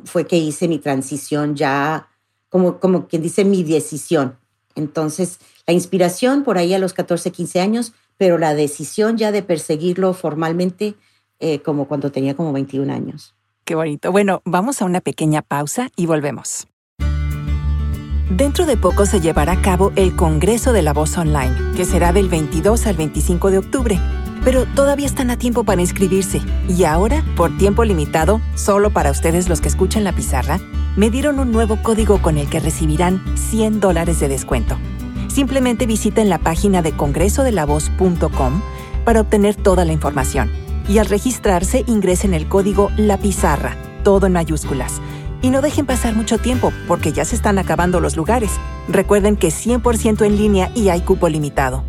[0.05, 2.09] fue que hice mi transición ya,
[2.49, 4.39] como, como quien dice, mi decisión.
[4.75, 9.43] Entonces, la inspiración por ahí a los 14, 15 años, pero la decisión ya de
[9.43, 10.95] perseguirlo formalmente
[11.41, 13.35] eh, como cuando tenía como 21 años.
[13.65, 14.13] Qué bonito.
[14.13, 16.67] Bueno, vamos a una pequeña pausa y volvemos.
[18.31, 22.13] Dentro de poco se llevará a cabo el Congreso de la Voz Online, que será
[22.13, 24.01] del 22 al 25 de octubre.
[24.45, 26.41] Pero todavía están a tiempo para inscribirse.
[26.69, 30.59] Y ahora, por tiempo limitado, solo para ustedes los que escuchan la pizarra,
[30.97, 34.77] me dieron un nuevo código con el que recibirán 100 dólares de descuento.
[35.29, 38.63] Simplemente visiten la página de congresodelavoz.com
[39.05, 40.51] para obtener toda la información.
[40.89, 45.01] Y al registrarse ingresen el código La Pizarra, todo en mayúsculas
[45.43, 48.53] y no dejen pasar mucho tiempo porque ya se están acabando los lugares.
[48.89, 51.85] Recuerden que 100% en línea y hay cupo limitado.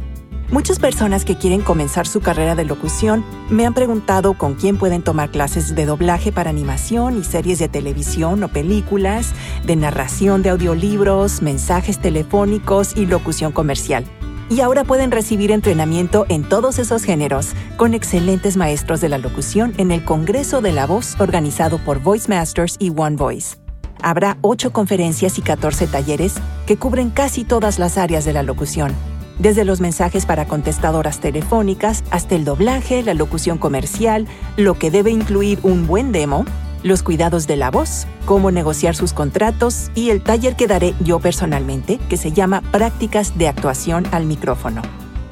[0.52, 5.02] Muchas personas que quieren comenzar su carrera de locución me han preguntado con quién pueden
[5.02, 9.34] tomar clases de doblaje para animación y series de televisión o películas,
[9.66, 14.06] de narración de audiolibros, mensajes telefónicos y locución comercial
[14.50, 19.74] y ahora pueden recibir entrenamiento en todos esos géneros con excelentes maestros de la locución
[19.78, 23.58] en el Congreso de la Voz organizado por Voice Masters y One Voice.
[24.02, 26.36] Habrá ocho conferencias y 14 talleres
[26.68, 28.94] que cubren casi todas las áreas de la locución,
[29.40, 35.12] desde los mensajes para contestadoras telefónicas hasta el doblaje, la locución comercial, lo que debe
[35.12, 36.46] incluir un buen demo,
[36.84, 41.20] los cuidados de la voz, cómo negociar sus contratos y el taller que daré yo
[41.20, 44.82] personalmente, que se llama Prácticas de actuación al micrófono.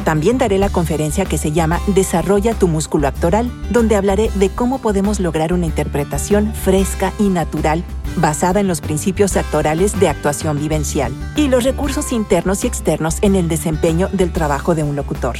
[0.04, 4.80] También daré la conferencia que se llama Desarrolla tu músculo actoral, donde hablaré de cómo
[4.80, 7.84] podemos lograr una interpretación fresca y natural
[8.18, 13.36] basada en los principios actorales de actuación vivencial y los recursos internos y externos en
[13.36, 15.38] el desempeño del trabajo de un locutor.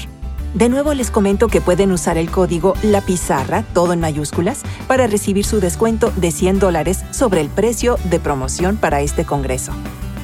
[0.54, 5.08] De nuevo les comento que pueden usar el código La Pizarra, todo en mayúsculas, para
[5.08, 9.72] recibir su descuento de 100 dólares sobre el precio de promoción para este congreso,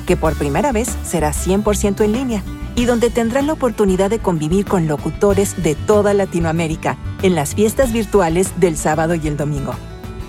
[0.06, 2.44] que por primera vez será 100% en línea
[2.76, 7.94] y donde tendrán la oportunidad de convivir con locutores de toda Latinoamérica en las fiestas
[7.94, 9.74] virtuales del sábado y el domingo.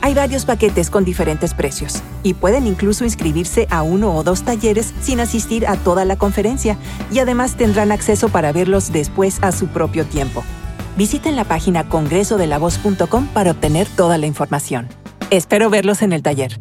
[0.00, 4.94] Hay varios paquetes con diferentes precios y pueden incluso inscribirse a uno o dos talleres
[5.00, 6.76] sin asistir a toda la conferencia
[7.10, 10.44] y además tendrán acceso para verlos después a su propio tiempo.
[10.96, 14.88] Visiten la página congresodelavoz.com para obtener toda la información.
[15.30, 16.58] Espero verlos en el taller.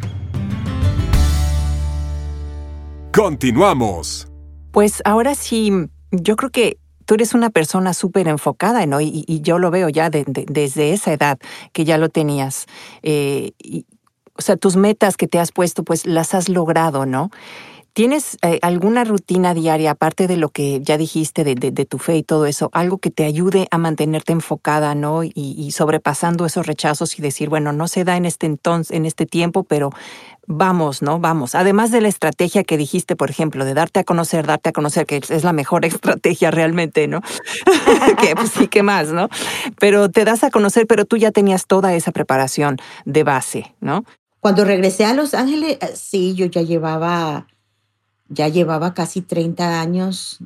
[3.13, 4.27] Continuamos.
[4.71, 5.71] Pues ahora sí,
[6.11, 9.01] yo creo que tú eres una persona súper enfocada, ¿no?
[9.01, 11.39] Y, y, yo lo veo ya desde esa edad
[11.71, 12.67] que ya lo tenías.
[13.01, 13.53] Eh,
[14.35, 17.31] o sea, tus metas que te has puesto, pues las has logrado, ¿no?
[17.93, 22.23] ¿Tienes eh, alguna rutina diaria, aparte de lo que ya dijiste de, tu fe y
[22.23, 25.23] todo eso, algo que te ayude a mantenerte enfocada, ¿no?
[25.23, 29.07] Y, y, sobrepasando esos rechazos y decir, bueno, no se da en este entonces, en
[29.07, 29.89] este tiempo, pero
[30.47, 31.19] vamos, ¿no?
[31.19, 31.53] Vamos.
[31.53, 35.05] Además de la estrategia que dijiste, por ejemplo, de darte a conocer, darte a conocer,
[35.05, 37.21] que es la mejor estrategia realmente, ¿no?
[38.21, 39.29] que pues sí, ¿qué más, no?
[39.79, 44.03] Pero te das a conocer, pero tú ya tenías toda esa preparación de base, ¿no?
[44.39, 47.47] Cuando regresé a Los Ángeles, eh, sí, yo ya llevaba
[48.29, 50.39] ya llevaba casi 30 años,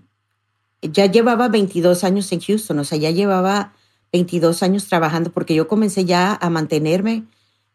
[0.81, 3.73] ya llevaba 22 años en Houston, o sea, ya llevaba
[4.11, 7.23] 22 años trabajando, porque yo comencé ya a mantenerme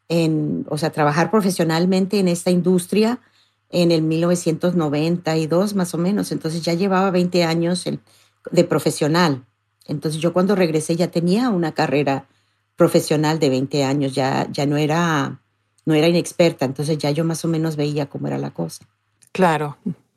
[0.09, 3.21] en, o sea, trabajar profesionalmente en esta industria
[3.71, 6.33] en el 1992 más o menos.
[6.33, 7.85] Entonces ya llevaba 20 años
[8.51, 9.45] de profesional.
[9.87, 12.27] Entonces yo cuando regresé ya tenía una carrera
[12.77, 15.41] profesional de 20 años, ya, ya no, era,
[15.85, 18.85] no era inexperta, entonces ya yo más o menos veía cómo era la cosa.
[19.33, 19.77] Claro,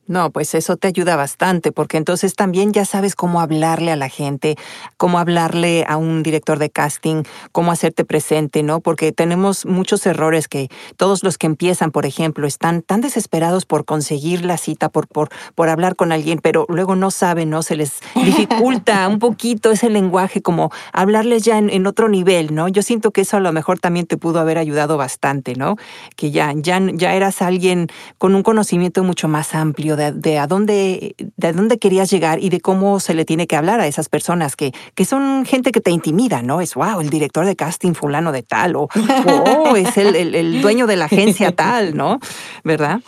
[0.10, 4.10] no, pues eso te ayuda bastante, porque entonces también ya sabes cómo hablarle a la
[4.10, 4.58] gente,
[4.98, 8.80] cómo hablarle a un director de casting, cómo hacerte presente, ¿no?
[8.80, 13.86] Porque tenemos muchos errores que todos los que empiezan, por ejemplo, están tan desesperados por
[13.86, 17.62] conseguir la cita, por, por, por hablar con alguien, pero luego no saben, ¿no?
[17.62, 22.68] Se les dificulta un poquito ese lenguaje, como hablarles ya en, otro nivel, ¿no?
[22.68, 25.76] Yo siento que eso a lo mejor también te pudo haber ayudado bastante, ¿no?
[26.16, 31.16] Que ya, ya, ya eras alguien con un conocimiento mucho más amplio de, a dónde,
[31.18, 34.56] de dónde querías llegar y de cómo se le tiene que hablar a esas personas
[34.56, 36.62] que, que son gente que te intimida, ¿no?
[36.62, 38.88] Es, wow, el director de casting fulano de tal, o
[39.28, 42.20] oh, es el, dueño de la agencia tal, ¿no?
[42.64, 43.02] ¿Verdad?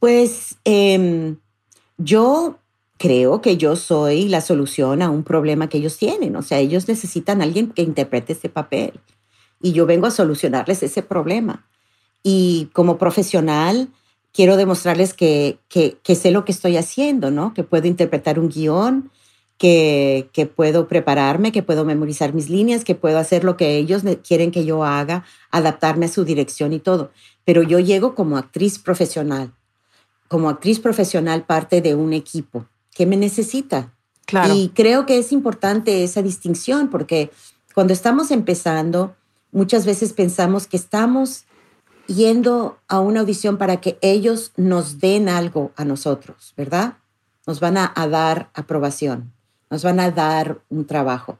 [0.00, 1.36] Pues em,
[1.96, 2.58] yo
[2.98, 6.36] creo que yo soy la solución a un problema que ellos tienen.
[6.36, 9.00] O sea, ellos necesitan a alguien que interprete ese papel
[9.62, 11.66] y yo vengo a solucionarles ese problema.
[12.22, 13.88] Y como profesional,
[14.38, 17.54] quiero demostrarles que, que, sé lo que estoy haciendo, ¿no?
[17.54, 19.10] Que puedo interpretar un guion,
[19.56, 24.04] que, que, puedo prepararme, que puedo memorizar mis líneas, que puedo hacer lo que ellos
[24.24, 27.10] quieren que yo haga, adaptarme a su dirección y todo.
[27.44, 29.52] Pero yo llego como actriz profesional,
[30.28, 33.92] como actriz profesional parte de un equipo que me necesita.
[34.24, 34.54] Claro.
[34.54, 37.32] Y creo que es importante esa distinción porque
[37.74, 39.16] cuando estamos empezando,
[39.50, 41.47] muchas veces pensamos que estamos
[42.08, 46.94] yendo a una audición para que ellos nos den algo a nosotros, ¿verdad?
[47.46, 49.32] Nos van a, dar aprobación,
[49.70, 51.38] nos van a dar un trabajo.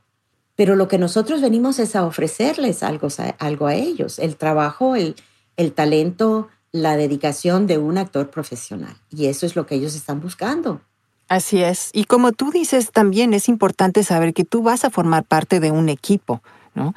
[0.55, 5.17] Pero lo que nosotros venimos es a ofrecerles algo, algo a ellos, el trabajo, el,
[5.57, 8.97] el talento, la dedicación de un actor profesional.
[9.11, 10.81] Y eso es lo que ellos están buscando.
[11.29, 11.91] Así es.
[11.93, 15.71] Y como tú dices, también es importante saber que tú vas a formar parte de
[15.71, 16.43] un equipo.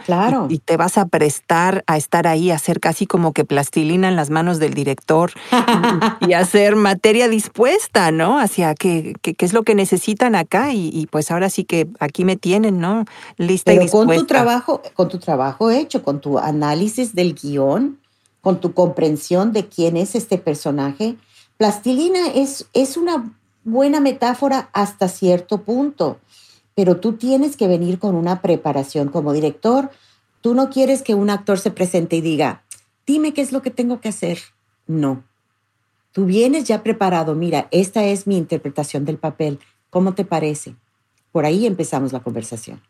[0.06, 0.48] Claro.
[0.50, 4.16] Y, te vas a prestar a estar ahí, a hacer casi como que plastilina en
[4.16, 5.32] las manos del director
[6.22, 8.40] y, hacer materia dispuesta, ¿no?
[8.40, 12.80] Hacia qué es lo que necesitan acá y, pues ahora sí que aquí me tienen,
[12.80, 13.06] ¿no?
[13.38, 14.08] Lista y dispuesta.
[14.08, 18.00] con tu trabajo, con tu trabajo hecho, con tu análisis del guion,
[18.42, 21.16] con tu comprensión de quién es este personaje,
[21.58, 23.32] plastilina es, es una
[23.64, 26.20] buena metáfora hasta cierto punto
[26.82, 29.92] pero tú tienes que venir con una preparación como director.
[30.42, 32.64] Tú no quieres que un actor se presente y diga,
[33.06, 34.40] dime qué es lo que tengo que hacer.
[34.88, 35.24] No.
[36.12, 39.60] Tú vienes ya preparado, mira, esta es mi interpretación del papel.
[39.92, 40.74] ¿Cómo te parece?
[41.32, 42.82] Por ahí empezamos la conversación.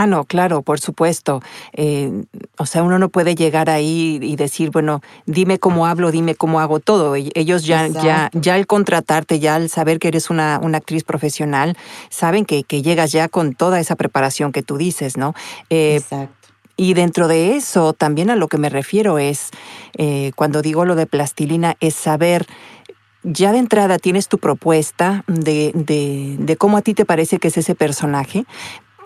[0.00, 1.42] Ah, no, claro, por supuesto.
[1.72, 2.22] Eh,
[2.56, 6.60] o sea, uno no puede llegar ahí y decir, bueno, dime cómo hablo, dime cómo
[6.60, 7.16] hago todo.
[7.16, 11.76] Ellos ya, ya, ya al contratarte, ya al saber que eres una, una actriz profesional,
[12.10, 15.34] saben que, que, llegas ya con toda esa preparación que tú dices, ¿no?
[15.68, 16.48] Eh, Exacto.
[16.76, 19.50] Y dentro de eso, también a lo que me refiero es,
[19.96, 22.46] eh, cuando digo lo de plastilina, es saber
[23.24, 27.48] ya de entrada tienes tu propuesta de, de, de, cómo a ti te parece que
[27.48, 28.44] es ese personaje,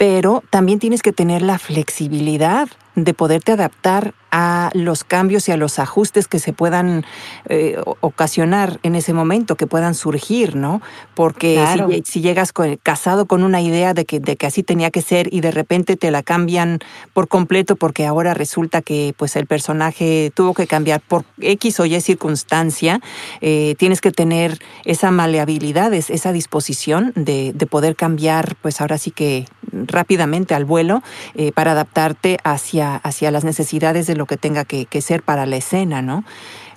[0.03, 5.59] pero también tienes que tener la flexibilidad de poderte adaptar a los cambios y a
[5.59, 7.05] los ajustes que se puedan
[7.49, 10.81] eh, ocasionar en ese momento, que puedan surgir, ¿no?
[11.14, 15.33] Porque si, llegas casado con una idea de que, de que así tenía que ser
[15.33, 16.79] y de repente te la cambian
[17.12, 21.87] por completo porque ahora resulta que pues el personaje tuvo que cambiar por X o
[21.87, 23.01] Y circunstancia,
[23.42, 29.11] eh, tienes que tener esa maleabilidad, esa disposición de, de, poder cambiar, pues ahora sí
[29.11, 31.03] que rápidamente al vuelo
[31.35, 35.56] eh, para adaptarte hacia, hacia las necesidades de lo que tenga que, ser para la
[35.56, 36.22] escena, ¿no?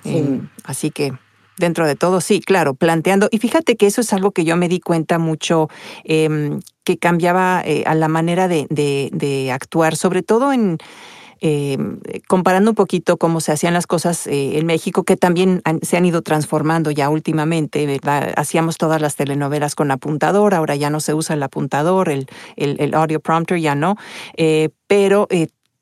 [0.04, 1.12] Eh, así que
[1.56, 3.28] dentro de todo, sí, claro, planteando.
[3.30, 5.68] Y fíjate que eso es algo que yo me di cuenta mucho
[6.02, 10.78] em, que cambiaba eh, a la manera de, de, actuar, sobre todo en.
[11.42, 16.06] Em, comparando un poquito cómo se hacían las cosas en México, que también se han
[16.06, 18.00] ido transformando ya últimamente,
[18.36, 22.26] Hacíamos todas las telenovelas con apuntador, ahora ya no se usa el apuntador, el,
[22.56, 23.96] el, el audio prompter ya no,
[24.38, 25.28] eh, pero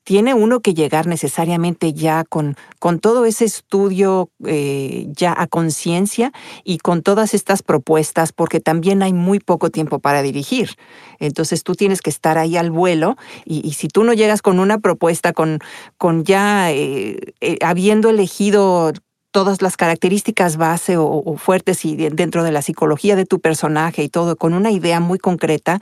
[0.05, 6.31] tiene uno que llegar necesariamente ya con, con todo ese estudio eh, ya a conciencia
[6.63, 10.75] y con todas estas propuestas, porque también hay muy poco tiempo para dirigir.
[11.19, 14.77] Entonces tú tienes que estar ahí al vuelo y, si tú no llegas con una
[14.77, 15.59] propuesta, con,
[15.97, 18.93] con ya eh, eh, habiendo elegido
[19.31, 24.09] todas las características base o, fuertes y dentro de la psicología de tu personaje y
[24.09, 25.81] todo con una idea muy concreta,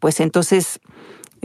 [0.00, 0.80] pues entonces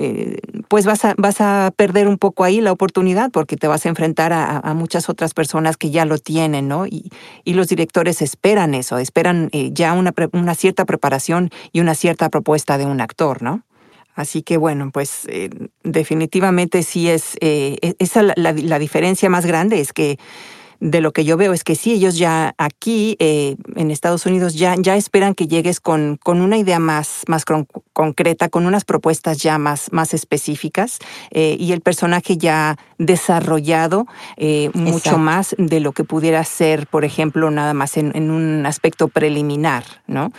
[0.01, 0.39] eh,
[0.69, 3.89] pues vas a, vas a perder un poco ahí la oportunidad porque te vas a
[3.89, 6.87] enfrentar a, muchas otras personas que ya lo tienen, ¿no?
[6.87, 7.11] Y,
[7.43, 12.77] los directores esperan eso, esperan eh, ya una, una cierta preparación y una cierta propuesta
[12.77, 13.63] de un actor, ¿no?
[14.15, 15.49] Así que bueno, pues eh,
[15.83, 20.17] definitivamente sí es, e-, esa la diferencia más grande es que
[20.79, 24.53] de lo que yo veo es que sí, ellos ya aquí eh, en Estados Unidos
[24.55, 27.43] ya, ya esperan que llegues con, con una idea más, más
[27.93, 30.99] concreta, con unas propuestas ya más, más específicas
[31.31, 34.07] eh, y el personaje ya desarrollado
[34.37, 39.07] eh, mucho más de lo que pudiera ser, por ejemplo, nada más en, un aspecto
[39.07, 40.31] preliminar, ¿no?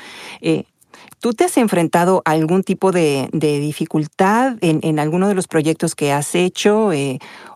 [1.20, 5.94] ¿Tú te has enfrentado a algún tipo de, dificultad en, en, alguno de los proyectos
[5.94, 6.90] que has hecho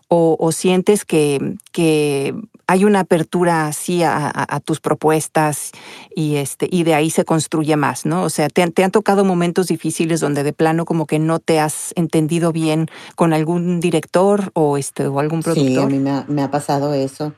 [0.07, 2.35] o, sientes que, que
[2.67, 5.71] hay una apertura así a, tus propuestas
[6.15, 8.23] y, este, y de ahí se construye más, ¿no?
[8.23, 11.93] O sea, te, han tocado momentos difíciles donde de plano como que no te has
[11.95, 15.67] entendido bien con algún director o, este, o algún productor.
[15.67, 17.33] Sí, a mí me ha, pasado eso.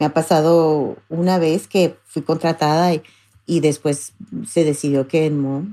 [0.00, 3.02] Me ha pasado una vez que fui contratada y,
[3.46, 4.12] y después
[4.48, 5.66] se decidió que no,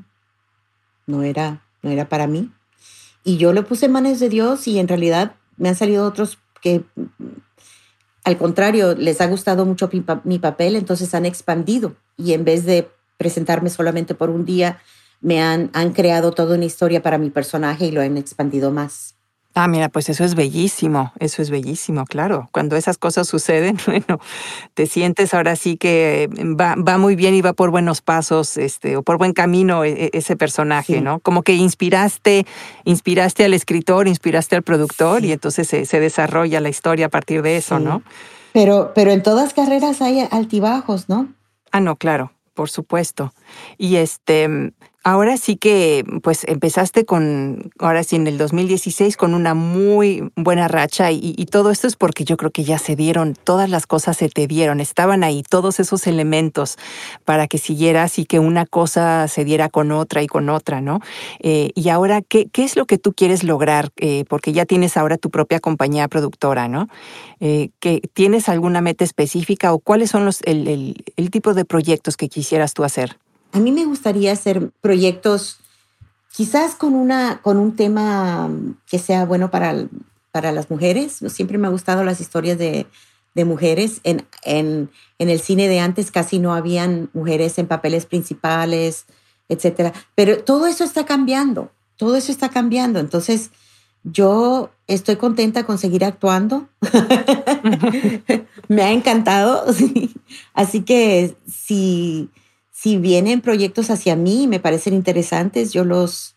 [1.08, 2.52] no era, no era para mí.
[3.24, 6.84] Y yo le puse manos de Dios y en realidad me han salido otros que
[8.24, 9.90] al contrario, les ha gustado mucho
[10.24, 14.80] mi, papel, entonces han expandido y en vez de presentarme solamente por un día,
[15.22, 19.16] me han, han creado toda una historia para mi personaje y lo han expandido más.
[19.54, 22.48] Ah, mira, pues eso es bellísimo, eso es bellísimo, claro.
[22.54, 24.20] Cuando esas cosas suceden, bueno,
[24.74, 26.30] te sientes ahora sí que
[26.60, 30.06] va, va muy bien y va por buenos pasos, este, o por buen camino e,
[30.06, 31.20] e, ese personaje, ¿no?
[31.20, 32.46] Como que inspiraste,
[32.86, 37.42] inspiraste al escritor, inspiraste al productor y entonces se, se, desarrolla la historia a partir
[37.42, 38.04] de eso, ¿no?
[38.54, 41.28] Pero, pero en todas carreras hay altibajos, ¿no?
[41.72, 43.34] Ah, no, claro, por supuesto.
[43.78, 44.74] Y este,
[45.04, 50.68] Ahora sí que, pues empezaste con, ahora sí en el 2016 con una muy buena
[50.68, 54.18] racha y, todo esto es porque yo creo que ya se dieron, todas las cosas
[54.18, 56.78] se te dieron, estaban ahí todos esos elementos
[57.26, 61.00] para que siguieras y que una cosa se diera con otra y con otra, ¿no?
[61.40, 63.90] Eh, y ahora, ¿qué, ¿qué, es lo que tú quieres lograr?
[63.98, 66.90] Eh, porque ya tienes ahora tu propia compañía productora, ¿no?
[67.40, 67.72] Eh,
[68.14, 72.76] ¿Tienes alguna meta específica o cuáles son los, el, el tipo de proyectos que quisieras
[72.76, 73.18] tú hacer?
[73.52, 75.58] A mí me gustaría hacer proyectos
[76.36, 78.50] quizás con, una, con un tema
[78.90, 79.88] que sea bueno para,
[80.32, 81.20] para las mujeres.
[81.28, 82.88] Siempre me han gustado las historias de,
[83.36, 84.02] mujeres.
[84.04, 89.06] En, en, el cine de antes casi no habían mujeres en papeles principales,
[89.50, 89.94] etc.
[90.16, 93.00] Pero todo eso está cambiando, todo eso está cambiando.
[93.00, 93.52] Entonces,
[94.04, 96.68] yo estoy contenta con seguir actuando.
[98.68, 99.66] me ha encantado.
[100.54, 102.30] Así que si
[102.82, 106.36] si vienen proyectos hacia mí y me parecen interesantes, yo los,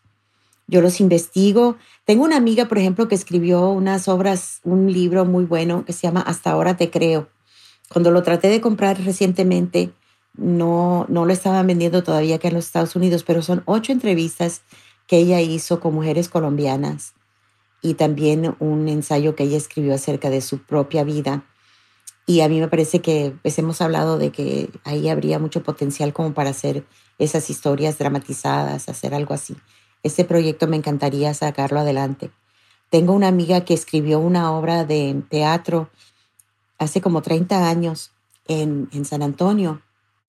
[0.66, 1.78] yo los investigo.
[2.04, 6.02] Tengo una amiga, por ejemplo, que escribió unas obras, un libro muy bueno que se
[6.02, 7.30] llama Hasta ahora te creo.
[7.88, 9.94] Cuando lo traté de comprar recientemente,
[10.34, 14.60] no, no lo estaban vendiendo todavía acá en los Estados Unidos, pero son ocho entrevistas
[15.06, 17.14] que ella hizo con mujeres colombianas
[17.80, 21.46] y también un ensayo que ella escribió acerca de su propia vida
[22.26, 26.12] y a mí me parece que pues, hemos hablado de que ahí habría mucho potencial
[26.12, 26.84] como para hacer
[27.18, 29.56] esas historias dramatizadas, hacer algo así.
[30.02, 32.30] Este proyecto me encantaría sacarlo adelante.
[32.90, 35.90] Tengo una amiga que escribió una obra de teatro
[36.78, 38.12] hace como 30 años
[38.46, 39.82] en, en San Antonio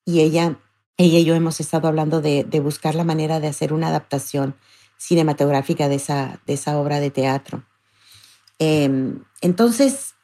[0.04, 0.60] y ella,
[0.98, 4.56] ella y yo hemos estado hablando de, de, buscar la manera de hacer una adaptación
[4.98, 7.64] cinematográfica de esa, de esa obra de teatro.
[8.60, 10.15] Eh, entonces,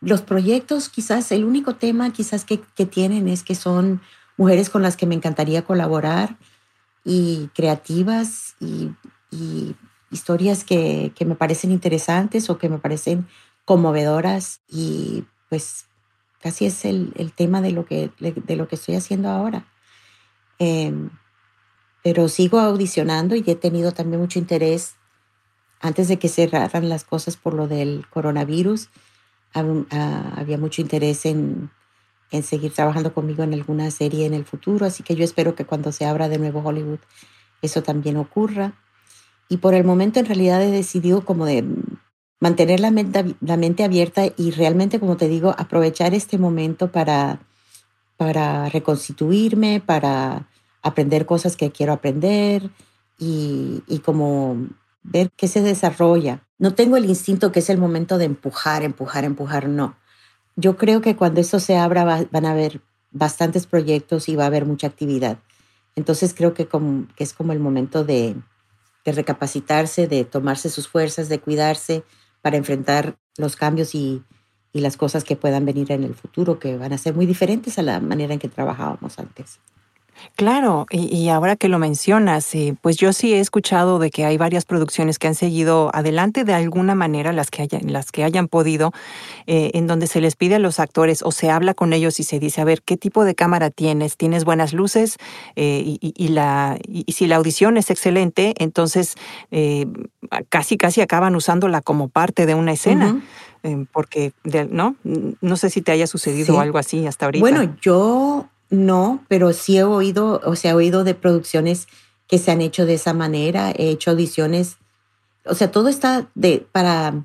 [0.00, 4.00] los proyectos, quizás el único tema quizás que, tienen es que son
[4.36, 6.36] mujeres con las que me encantaría colaborar
[7.04, 8.92] y creativas y,
[10.10, 13.26] historias que, me parecen interesantes o que me parecen
[13.64, 15.86] conmovedoras y pues
[16.40, 19.66] casi es el, tema de lo, que, de lo que estoy haciendo ahora.
[20.58, 21.10] Em,
[22.02, 24.94] pero sigo audicionando y he tenido también mucho interés
[25.80, 28.88] antes de que cerraran las cosas por lo del coronavirus
[29.60, 31.70] había mucho interés en,
[32.30, 35.64] en seguir trabajando conmigo en alguna serie en el futuro, así que yo espero que
[35.64, 36.98] cuando se abra de nuevo Hollywood
[37.62, 38.74] eso también ocurra.
[39.48, 41.64] Y por el momento en realidad he decidido como de
[42.40, 47.40] mantener la mente, abierta y realmente, como te digo, aprovechar este momento para,
[48.16, 50.48] para reconstituirme, para
[50.82, 52.70] aprender cosas que quiero aprender
[53.18, 54.68] y como
[55.10, 56.42] ver qué se desarrolla.
[56.58, 59.96] No tengo el instinto que es el momento de empujar, empujar, empujar, no.
[60.56, 62.80] Yo creo que cuando esto se abra van a haber
[63.10, 65.38] bastantes proyectos y va a haber mucha actividad.
[65.94, 68.36] Entonces creo que, que es como el momento de,
[69.04, 72.04] de recapacitarse, de tomarse sus fuerzas, de cuidarse
[72.42, 74.22] para enfrentar los cambios y,
[74.72, 77.78] y las cosas que puedan venir en el futuro, que van a ser muy diferentes
[77.78, 79.58] a la manera en que trabajábamos antes.
[80.34, 84.36] Claro, y, ahora que lo mencionas, eh, pues yo sí he escuchado de que hay
[84.36, 88.46] varias producciones que han seguido adelante de alguna manera, las que hayan, las que hayan
[88.46, 88.92] podido,
[89.46, 92.22] eh, en donde se les pide a los actores o se habla con ellos y
[92.22, 94.18] se dice, a ver, ¿qué tipo de cámara tienes?
[94.18, 95.16] ¿Tienes buenas luces?
[95.54, 99.14] Eh, y, la, y, si la audición es excelente, entonces
[100.50, 103.22] casi, casi acaban usándola como parte de una escena.
[103.90, 104.32] porque,
[104.70, 104.96] ¿no?
[105.40, 107.40] No sé si te haya sucedido algo así hasta ahorita.
[107.40, 111.86] Bueno, yo no, pero sí he oído, o sea, he oído de producciones
[112.26, 114.76] que se han hecho de esa manera, he hecho audiciones,
[115.44, 117.24] o sea, todo está de, para,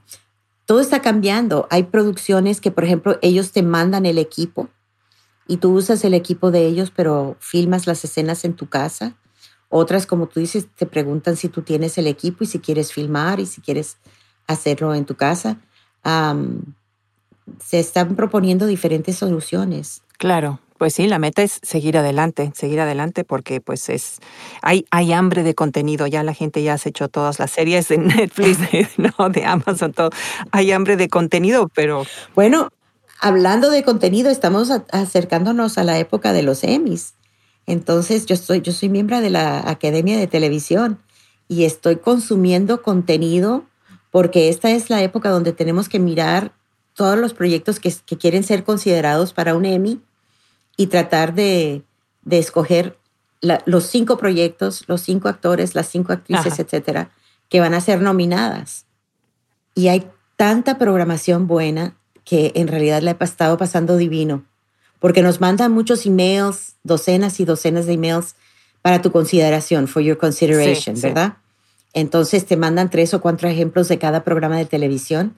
[0.65, 1.67] todo está cambiando.
[1.69, 4.69] Hay producciones que, por ejemplo, ellos te mandan el equipo
[5.47, 9.15] y tú usas el equipo de ellos, pero filmas las escenas en tu casa.
[9.69, 13.39] Otras, como tú dices, te preguntan si tú tienes el equipo y si quieres filmar
[13.39, 13.97] y si quieres
[14.47, 15.57] hacerlo en tu casa.
[17.59, 20.03] se están proponiendo diferentes soluciones.
[20.17, 24.17] Claro, pues sí, la meta es seguir adelante, seguir adelante porque pues es
[24.63, 27.97] hay hay hambre de contenido, ya la gente ya has hecho todas las series de
[27.99, 30.09] Netflix, de, no, de Amazon, todo.
[30.49, 32.69] Hay hambre de contenido, pero bueno,
[33.19, 37.13] hablando de contenido, estamos acercándonos a la época de los Emmys.
[37.67, 40.97] Entonces, yo soy yo soy miembro de la Academia de Televisión
[41.47, 43.65] y estoy consumiendo contenido
[44.09, 46.53] porque esta es la época donde tenemos que mirar
[46.95, 50.01] todos los proyectos que, que quieren ser considerados para un Emmy
[50.81, 51.83] y tratar de,
[52.27, 52.97] escoger
[53.41, 57.11] los cinco proyectos, los cinco actores, las cinco actrices, etcétera,
[57.49, 58.87] que van a ser nominadas.
[59.75, 64.43] Y hay tanta programación buena que en realidad la he estado pasando divino,
[64.99, 68.35] porque nos mandan muchos emails, docenas y docenas de emails
[68.81, 71.37] para tu consideración, for your consideration, ¿verdad?
[71.93, 75.35] Entonces te mandan tres o cuatro ejemplos de cada programa de televisión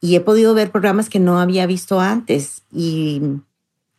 [0.00, 3.20] y he podido ver programas que no había visto antes y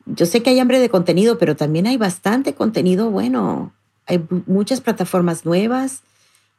[0.06, 3.74] yo sé que hay hambre de contenido, pero también hay bastante contenido bueno.
[4.08, 6.02] Hay muchas plataformas nuevas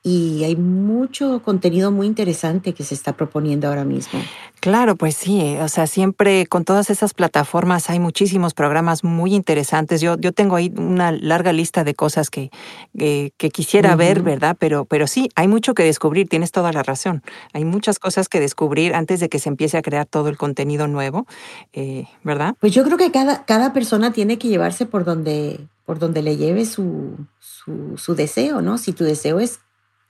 [0.04, 4.20] y hay mucho contenido muy interesante que se está proponiendo ahora mismo.
[4.58, 10.00] Claro, pues sí, o sea, siempre con todas esas plataformas hay muchísimos programas muy interesantes.
[10.00, 12.50] Yo, yo tengo ahí una larga lista de cosas que,
[12.96, 14.56] que, quisiera ver, ¿verdad?
[14.58, 17.22] Pero, pero sí, hay mucho que descubrir, tienes toda la razón.
[17.52, 20.88] Hay muchas cosas que descubrir antes de que se empiece a crear todo el contenido
[20.88, 21.26] nuevo,
[21.72, 22.54] eh, ¿verdad?
[22.60, 26.36] Pues yo creo que cada, cada persona tiene que llevarse por donde, por donde le
[26.36, 28.78] lleve su, su, su deseo, ¿no?
[28.78, 29.58] Si tu deseo es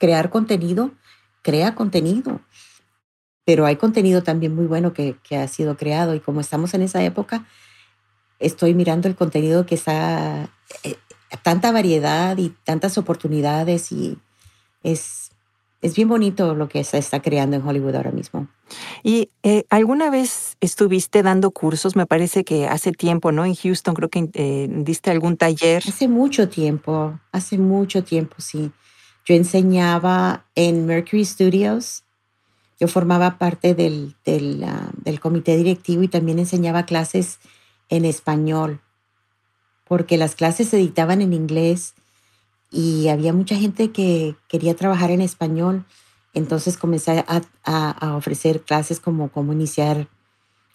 [0.03, 0.91] crear contenido,
[1.43, 2.41] crea contenido.
[3.45, 7.01] Pero hay contenido también muy bueno que, ha sido creado y como estamos en esa
[7.01, 7.45] época,
[8.37, 10.49] estoy mirando el contenido que está,
[10.83, 10.97] eh,
[11.41, 14.17] tanta variedad y tantas oportunidades y
[14.83, 15.31] es,
[15.81, 18.49] es bien bonito lo que se está creando en Hollywood ahora mismo.
[19.03, 21.95] ¿Y eh, alguna vez estuviste dando cursos?
[21.95, 23.45] Me parece que hace tiempo, ¿no?
[23.45, 25.81] En Houston creo que eh, diste algún taller.
[25.87, 28.69] Hace mucho tiempo, hace mucho tiempo, sí.
[29.25, 32.03] Yo enseñaba en Mercury Studios,
[32.79, 34.15] yo formaba parte del,
[34.65, 37.39] ah, del, comité directivo y también enseñaba clases
[37.87, 38.81] en español,
[39.85, 41.93] porque las clases se dictaban en inglés
[42.71, 45.85] y había mucha gente que quería trabajar en español.
[46.33, 50.09] Entonces comencé a, ofrecer clases como cómo iniciar,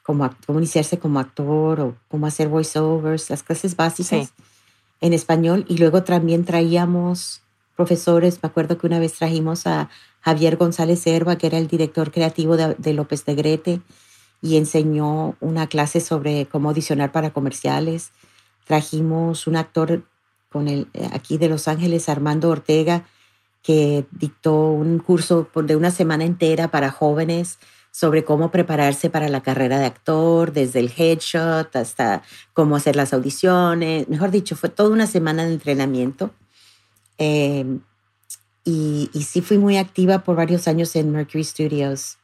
[0.05, 4.33] como, cómo iniciarse como actor o cómo hacer voiceovers, las clases básicas
[5.01, 5.67] en español.
[5.69, 7.43] Y luego también traíamos
[7.79, 8.41] profesores.
[8.43, 9.89] Me acuerdo que una vez trajimos a
[10.21, 13.81] Javier González Herba, que era el director creativo de, López de Grete,
[14.43, 18.11] y enseñó una clase sobre cómo audicionar para comerciales.
[18.65, 20.03] Trajimos un actor
[20.51, 23.07] con el, aquí de Los Ángeles, Armando Ortega,
[23.63, 27.61] que dictó un curso de una semana entera para jóvenes
[27.93, 32.23] sobre cómo prepararse para la carrera de actor, desde el headshot hasta
[32.55, 34.09] cómo hacer las audiciones.
[34.09, 36.33] Mejor dicho, fue toda una semana de entrenamiento.
[37.19, 37.81] Em,
[38.65, 42.19] y, sí fui muy activa por varios años en Mercury Studios.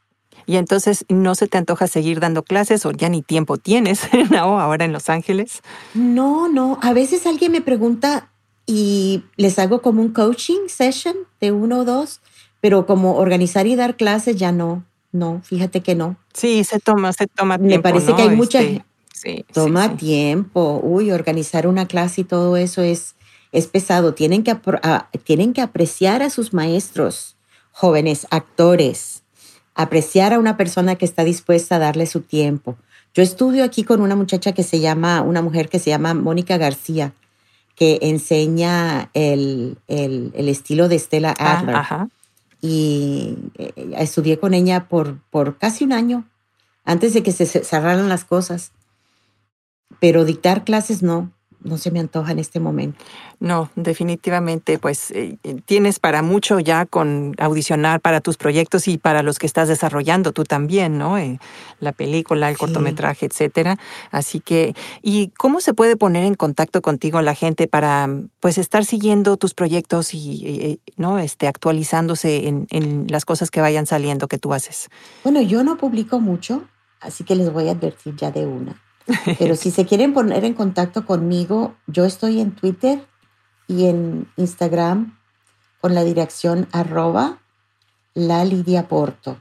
[0.46, 4.60] Y entonces, ¿no se te antoja seguir dando clases o ya ni tiempo tienes, ¿no?
[4.60, 5.62] Ahora en Los Ángeles.
[5.94, 6.78] No, no.
[6.82, 8.30] A veces alguien me pregunta
[8.66, 12.20] y les hago como un coaching session de uno o dos,
[12.60, 14.84] pero como organizar y dar clases ya no.
[15.12, 16.16] No, fíjate que no.
[16.32, 17.76] Sí, se toma, se toma tiempo.
[17.76, 18.60] Me parece que hay mucha.
[18.60, 20.80] Este, sí, toma tiempo.
[20.82, 23.14] Uy, organizar una clase y todo eso es
[23.54, 24.14] es pesado.
[24.14, 24.56] Tienen que,
[25.22, 27.36] tienen que apreciar a sus maestros,
[27.70, 29.22] jóvenes actores,
[29.74, 32.76] apreciar a una persona que está dispuesta a darle su tiempo.
[33.14, 36.58] Yo estudio aquí con una muchacha que se llama, una mujer que se llama Mónica
[36.58, 37.14] García,
[37.76, 42.08] que enseña el, estilo de Stella ah, Adler.
[42.60, 46.24] Y eh, estudié con ella por, por casi un año,
[46.84, 48.72] antes de que se cerraran las cosas.
[50.00, 51.30] Pero dictar clases no
[51.64, 52.98] no se me antoja en este momento.
[53.40, 59.22] No, definitivamente, pues eh, tienes para mucho ya con audicionar para tus proyectos y para
[59.22, 61.18] los que estás desarrollando tú también, ¿no?
[61.18, 61.40] Eh,
[61.80, 63.78] la película, el cortometraje, etcétera.
[64.10, 68.08] Así que, ¿y cómo se puede poner en contacto contigo la gente para,
[68.40, 73.86] pues, estar siguiendo tus proyectos y, no, este, actualizándose en, en las cosas que vayan
[73.86, 74.88] saliendo que tú haces?
[75.22, 76.64] Bueno, yo no publico mucho,
[77.00, 78.80] así que les voy a advertir ya de una.
[79.38, 83.06] Pero si se quieren poner en contacto conmigo, yo estoy en Twitter
[83.66, 85.18] y en Instagram
[85.80, 87.40] con la dirección arroba
[88.14, 89.38] la Lidia Porto.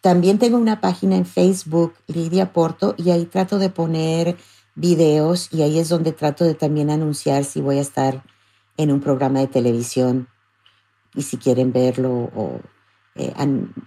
[0.00, 4.36] También tengo una página en Facebook, Lidia Porto, y ahí trato de poner
[4.74, 8.22] videos y ahí es donde trato de también anunciar si voy a estar
[8.76, 10.28] en un programa de televisión
[11.14, 12.60] y si quieren verlo o
[13.14, 13.34] eh,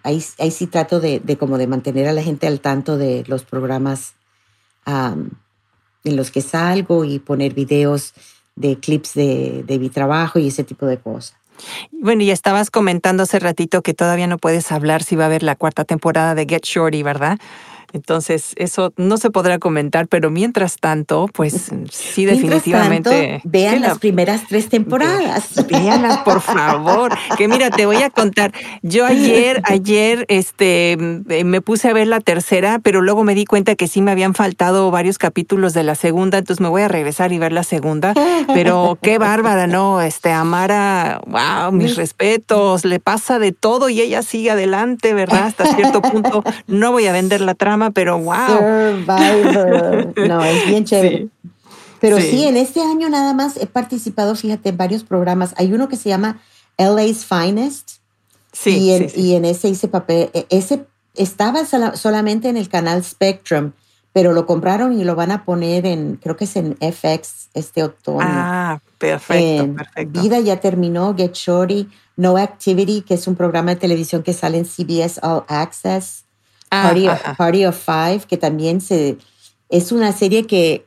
[0.03, 3.43] ahí, sí trato de, de, como de mantener a la gente al tanto de los
[3.43, 4.13] programas
[4.85, 8.13] en los que salgo y poner videos
[8.55, 11.35] de clips de, de mi trabajo y ese tipo de cosas.
[11.91, 15.43] Bueno, y estabas comentando hace ratito que todavía no puedes hablar si va a haber
[15.43, 17.39] la cuarta temporada de Get Shorty, ¿verdad?
[17.95, 23.39] Entonces, eso no se podrá comentar, pero mientras tanto, pues sí, definitivamente.
[23.45, 25.65] vean las primeras tres temporadas.
[25.67, 27.13] Veanlas, por favor.
[27.37, 28.51] Que mira, te voy a contar.
[28.81, 33.75] Yo ayer, ayer, este, me puse a ver la tercera, pero luego me di cuenta
[33.75, 37.31] que sí me habían faltado varios capítulos de la segunda, entonces me voy a regresar
[37.31, 38.13] y ver la segunda.
[38.53, 40.01] Pero qué bárbara, ¿no?
[40.01, 45.45] Este, Amara, wow, mis respetos, le pasa de todo y ella sigue adelante, ¿verdad?
[45.45, 46.43] Hasta cierto punto.
[46.67, 48.35] No voy a vender la trama pero wow.
[48.47, 50.13] Survivor.
[50.27, 51.27] No, es bien chévere.
[51.99, 52.43] Pero sí.
[52.43, 55.53] en este año nada más he participado, fíjate, en varios programas.
[55.57, 56.39] Hay uno que se llama
[56.77, 57.93] LA's Finest.
[58.51, 58.77] Sí.
[58.77, 60.29] Y en, y en ese hice papel.
[60.33, 61.65] E, ese estaba
[61.95, 63.71] solamente en el canal Spectrum,
[64.13, 67.83] pero lo compraron y lo van a poner en, creo que es en FX este
[67.83, 68.19] otoño.
[68.21, 70.21] Ah, perfecto, perfecto.
[70.21, 74.57] Vida ya terminó, Get Shorty, No Activity, que es un programa de televisión que sale
[74.57, 76.24] en CBS All Access.
[76.71, 76.91] Ah,
[77.37, 79.17] Party, of, Five, que también se,
[79.69, 80.85] es una serie que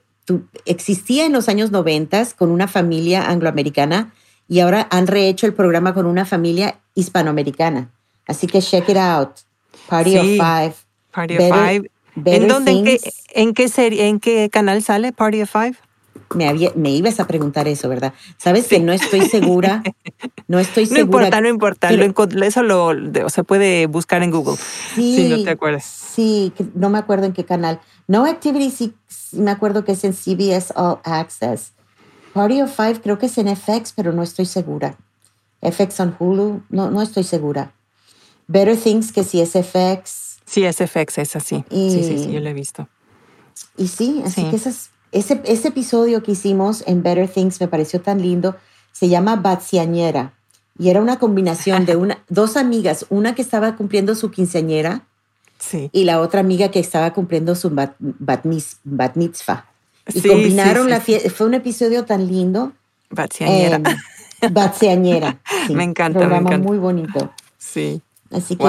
[0.67, 4.13] existía en los años 90 con una familia angloamericana
[4.49, 7.91] y ahora han rehecho el programa con una familia hispanoamericana.
[8.27, 9.31] Así que check it out.
[9.89, 10.75] Party of Five.
[11.13, 11.91] Party of Five.
[12.25, 13.01] ¿En dónde, en qué,
[13.31, 15.77] en qué serie, en qué canal sale Party of Five?
[16.35, 18.13] Me, me ibas a preguntar eso, ¿verdad?
[18.37, 19.83] Sabes que no estoy segura.
[20.49, 21.29] No estoy segura.
[21.41, 22.47] No importa, no importa.
[22.47, 22.93] eso lo,
[23.29, 24.57] se puede buscar en Google.
[24.95, 25.85] Sí, si no te acuerdas.
[25.85, 27.81] Sí, no me acuerdo en qué canal.
[28.07, 28.95] No Activity sí,
[29.33, 31.73] me acuerdo que es en CBS All Access.
[32.33, 34.97] Party of Five creo que es en FX, pero no estoy segura.
[35.61, 37.73] FX on Hulu, no, no estoy segura.
[38.47, 40.39] Better Things que sí es FX.
[40.47, 41.63] Sí, es FX, es así.
[41.69, 42.89] sí, sí, sí, yo lo he visto.
[43.77, 48.01] Y sí, así que esas ese, ese episodio que hicimos en Better Things me pareció
[48.01, 48.57] tan lindo.
[48.93, 50.33] Se llama Batsiañera
[50.79, 55.03] y era una combinación de una, dos amigas, una que estaba cumpliendo su quinceañera
[55.59, 55.91] sí.
[55.93, 57.97] y la otra amiga que estaba cumpliendo su bat,
[58.45, 59.67] mitzvah.
[60.15, 61.29] Y combinaron la fiesta.
[61.29, 62.73] Fue un episodio tan lindo.
[63.11, 63.83] Batsiañera.
[65.69, 66.19] Eh, me encanta.
[66.21, 67.31] Un programa muy bonito.
[67.59, 68.01] Sí.
[68.31, 68.67] Así que.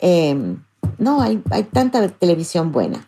[0.00, 0.62] Em,
[0.98, 3.06] no, hay, hay tanta televisión buena.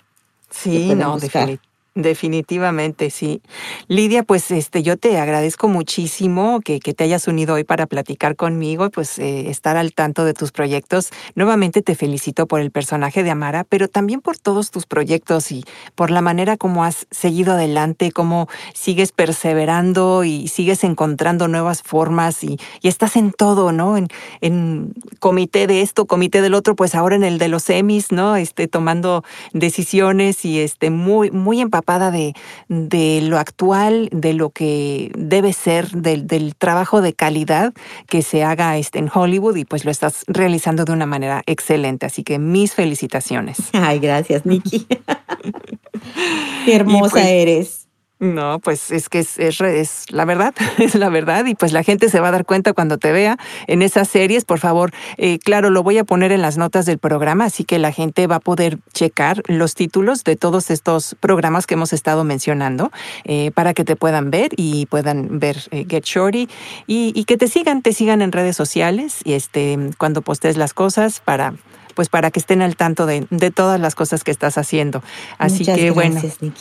[0.49, 1.72] Sí, no, definitivamente.
[1.95, 3.43] Definitivamente, sí.
[3.87, 8.35] Lidia, pues este, yo te agradezco muchísimo que, que te hayas unido hoy para platicar
[8.35, 11.11] conmigo pues eh, estar al tanto de tus proyectos.
[11.35, 15.65] Nuevamente te felicito por el personaje de Amara, pero también por todos tus proyectos y
[15.95, 22.43] por la manera como has seguido adelante, cómo sigues perseverando y sigues encontrando nuevas formas
[22.43, 23.97] y, estás en todo, ¿no?
[23.97, 24.09] En,
[24.43, 28.37] en comité de esto, comité del otro, pues ahora en el de los semis, ¿no?
[28.37, 29.25] Este, tomando
[29.55, 32.35] decisiones y este, muy, muy empapada de,
[32.69, 37.73] de lo actual, de lo que debe ser, del, del trabajo de calidad
[38.07, 42.07] que se haga este, en Hollywood y pues lo estás realizando de una manera excelente.
[42.07, 43.59] Así que mis felicitaciones.
[43.73, 44.87] Ay, gracias, Nikki.
[46.65, 47.82] Qué hermosa pues, eres.
[48.23, 52.09] No, pues es que es, es, la verdad, es la verdad y pues la gente
[52.09, 54.45] se va a dar cuenta cuando te vea en esas series.
[54.45, 57.81] Por favor, eh, claro, lo voy a poner en las notas del programa, así que
[57.81, 62.23] la gente va a poder checar los títulos de todos estos programas que hemos estado
[62.23, 62.93] mencionando
[63.25, 66.49] eh, para que te puedan ver y puedan ver eh, Get Shorty
[66.87, 70.75] y, y, que te sigan, te sigan en redes sociales y este cuando postes las
[70.75, 71.55] cosas para
[71.97, 75.03] pues para que estén al tanto de, de todas las cosas que estás haciendo.
[75.39, 76.55] Así Muchas que gracias, bueno.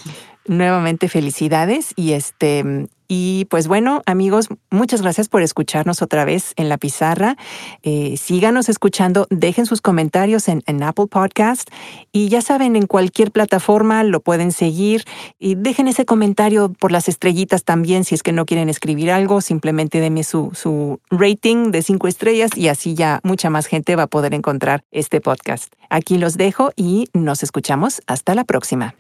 [0.46, 6.70] Nuevamente felicidades y este y pues bueno, amigos, muchas gracias por escucharnos otra vez en
[6.70, 7.36] la pizarra.
[7.84, 11.70] Eh, síganos escuchando, dejen sus comentarios en, en, Apple Podcast
[12.14, 15.04] y ya saben, en cualquier plataforma lo pueden seguir
[15.39, 19.42] y dejen ese comentario por las estrellitas también si es que no quieren escribir algo,
[19.42, 24.04] simplemente denme su, su rating de cinco estrellas y así ya mucha más gente va
[24.04, 25.74] a poder encontrar este podcast.
[25.89, 28.96] Aquí los dejo y nos escuchamos hasta la próxima.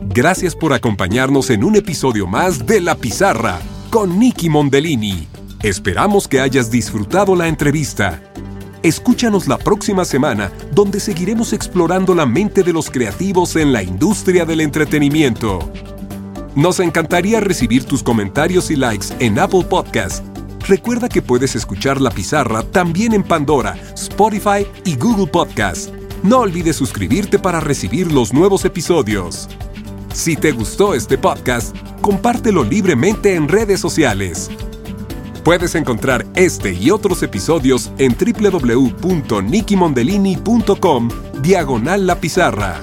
[0.00, 3.60] Gracias por acompañarnos en un episodio más de La Pizarra
[3.90, 5.28] con Nicky Mondellini.
[5.62, 8.22] Esperamos que hayas disfrutado la entrevista.
[8.82, 14.46] Escúchanos la próxima semana, donde seguiremos explorando la mente de los creativos en la industria
[14.46, 15.58] del entretenimiento.
[16.54, 20.24] Nos encantaría recibir tus comentarios y likes en Apple Podcast.
[20.66, 25.99] Recuerda que puedes escuchar La Pizarra también en Pandora, Spotify y Google Podcast.
[26.22, 29.48] No olvides suscribirte para recibir los nuevos episodios.
[30.12, 34.50] Si te gustó este podcast, compártelo libremente en redes sociales.
[35.44, 41.08] Puedes encontrar este y otros episodios en www.nikimondellini.com
[41.40, 42.82] diagonal la pizarra.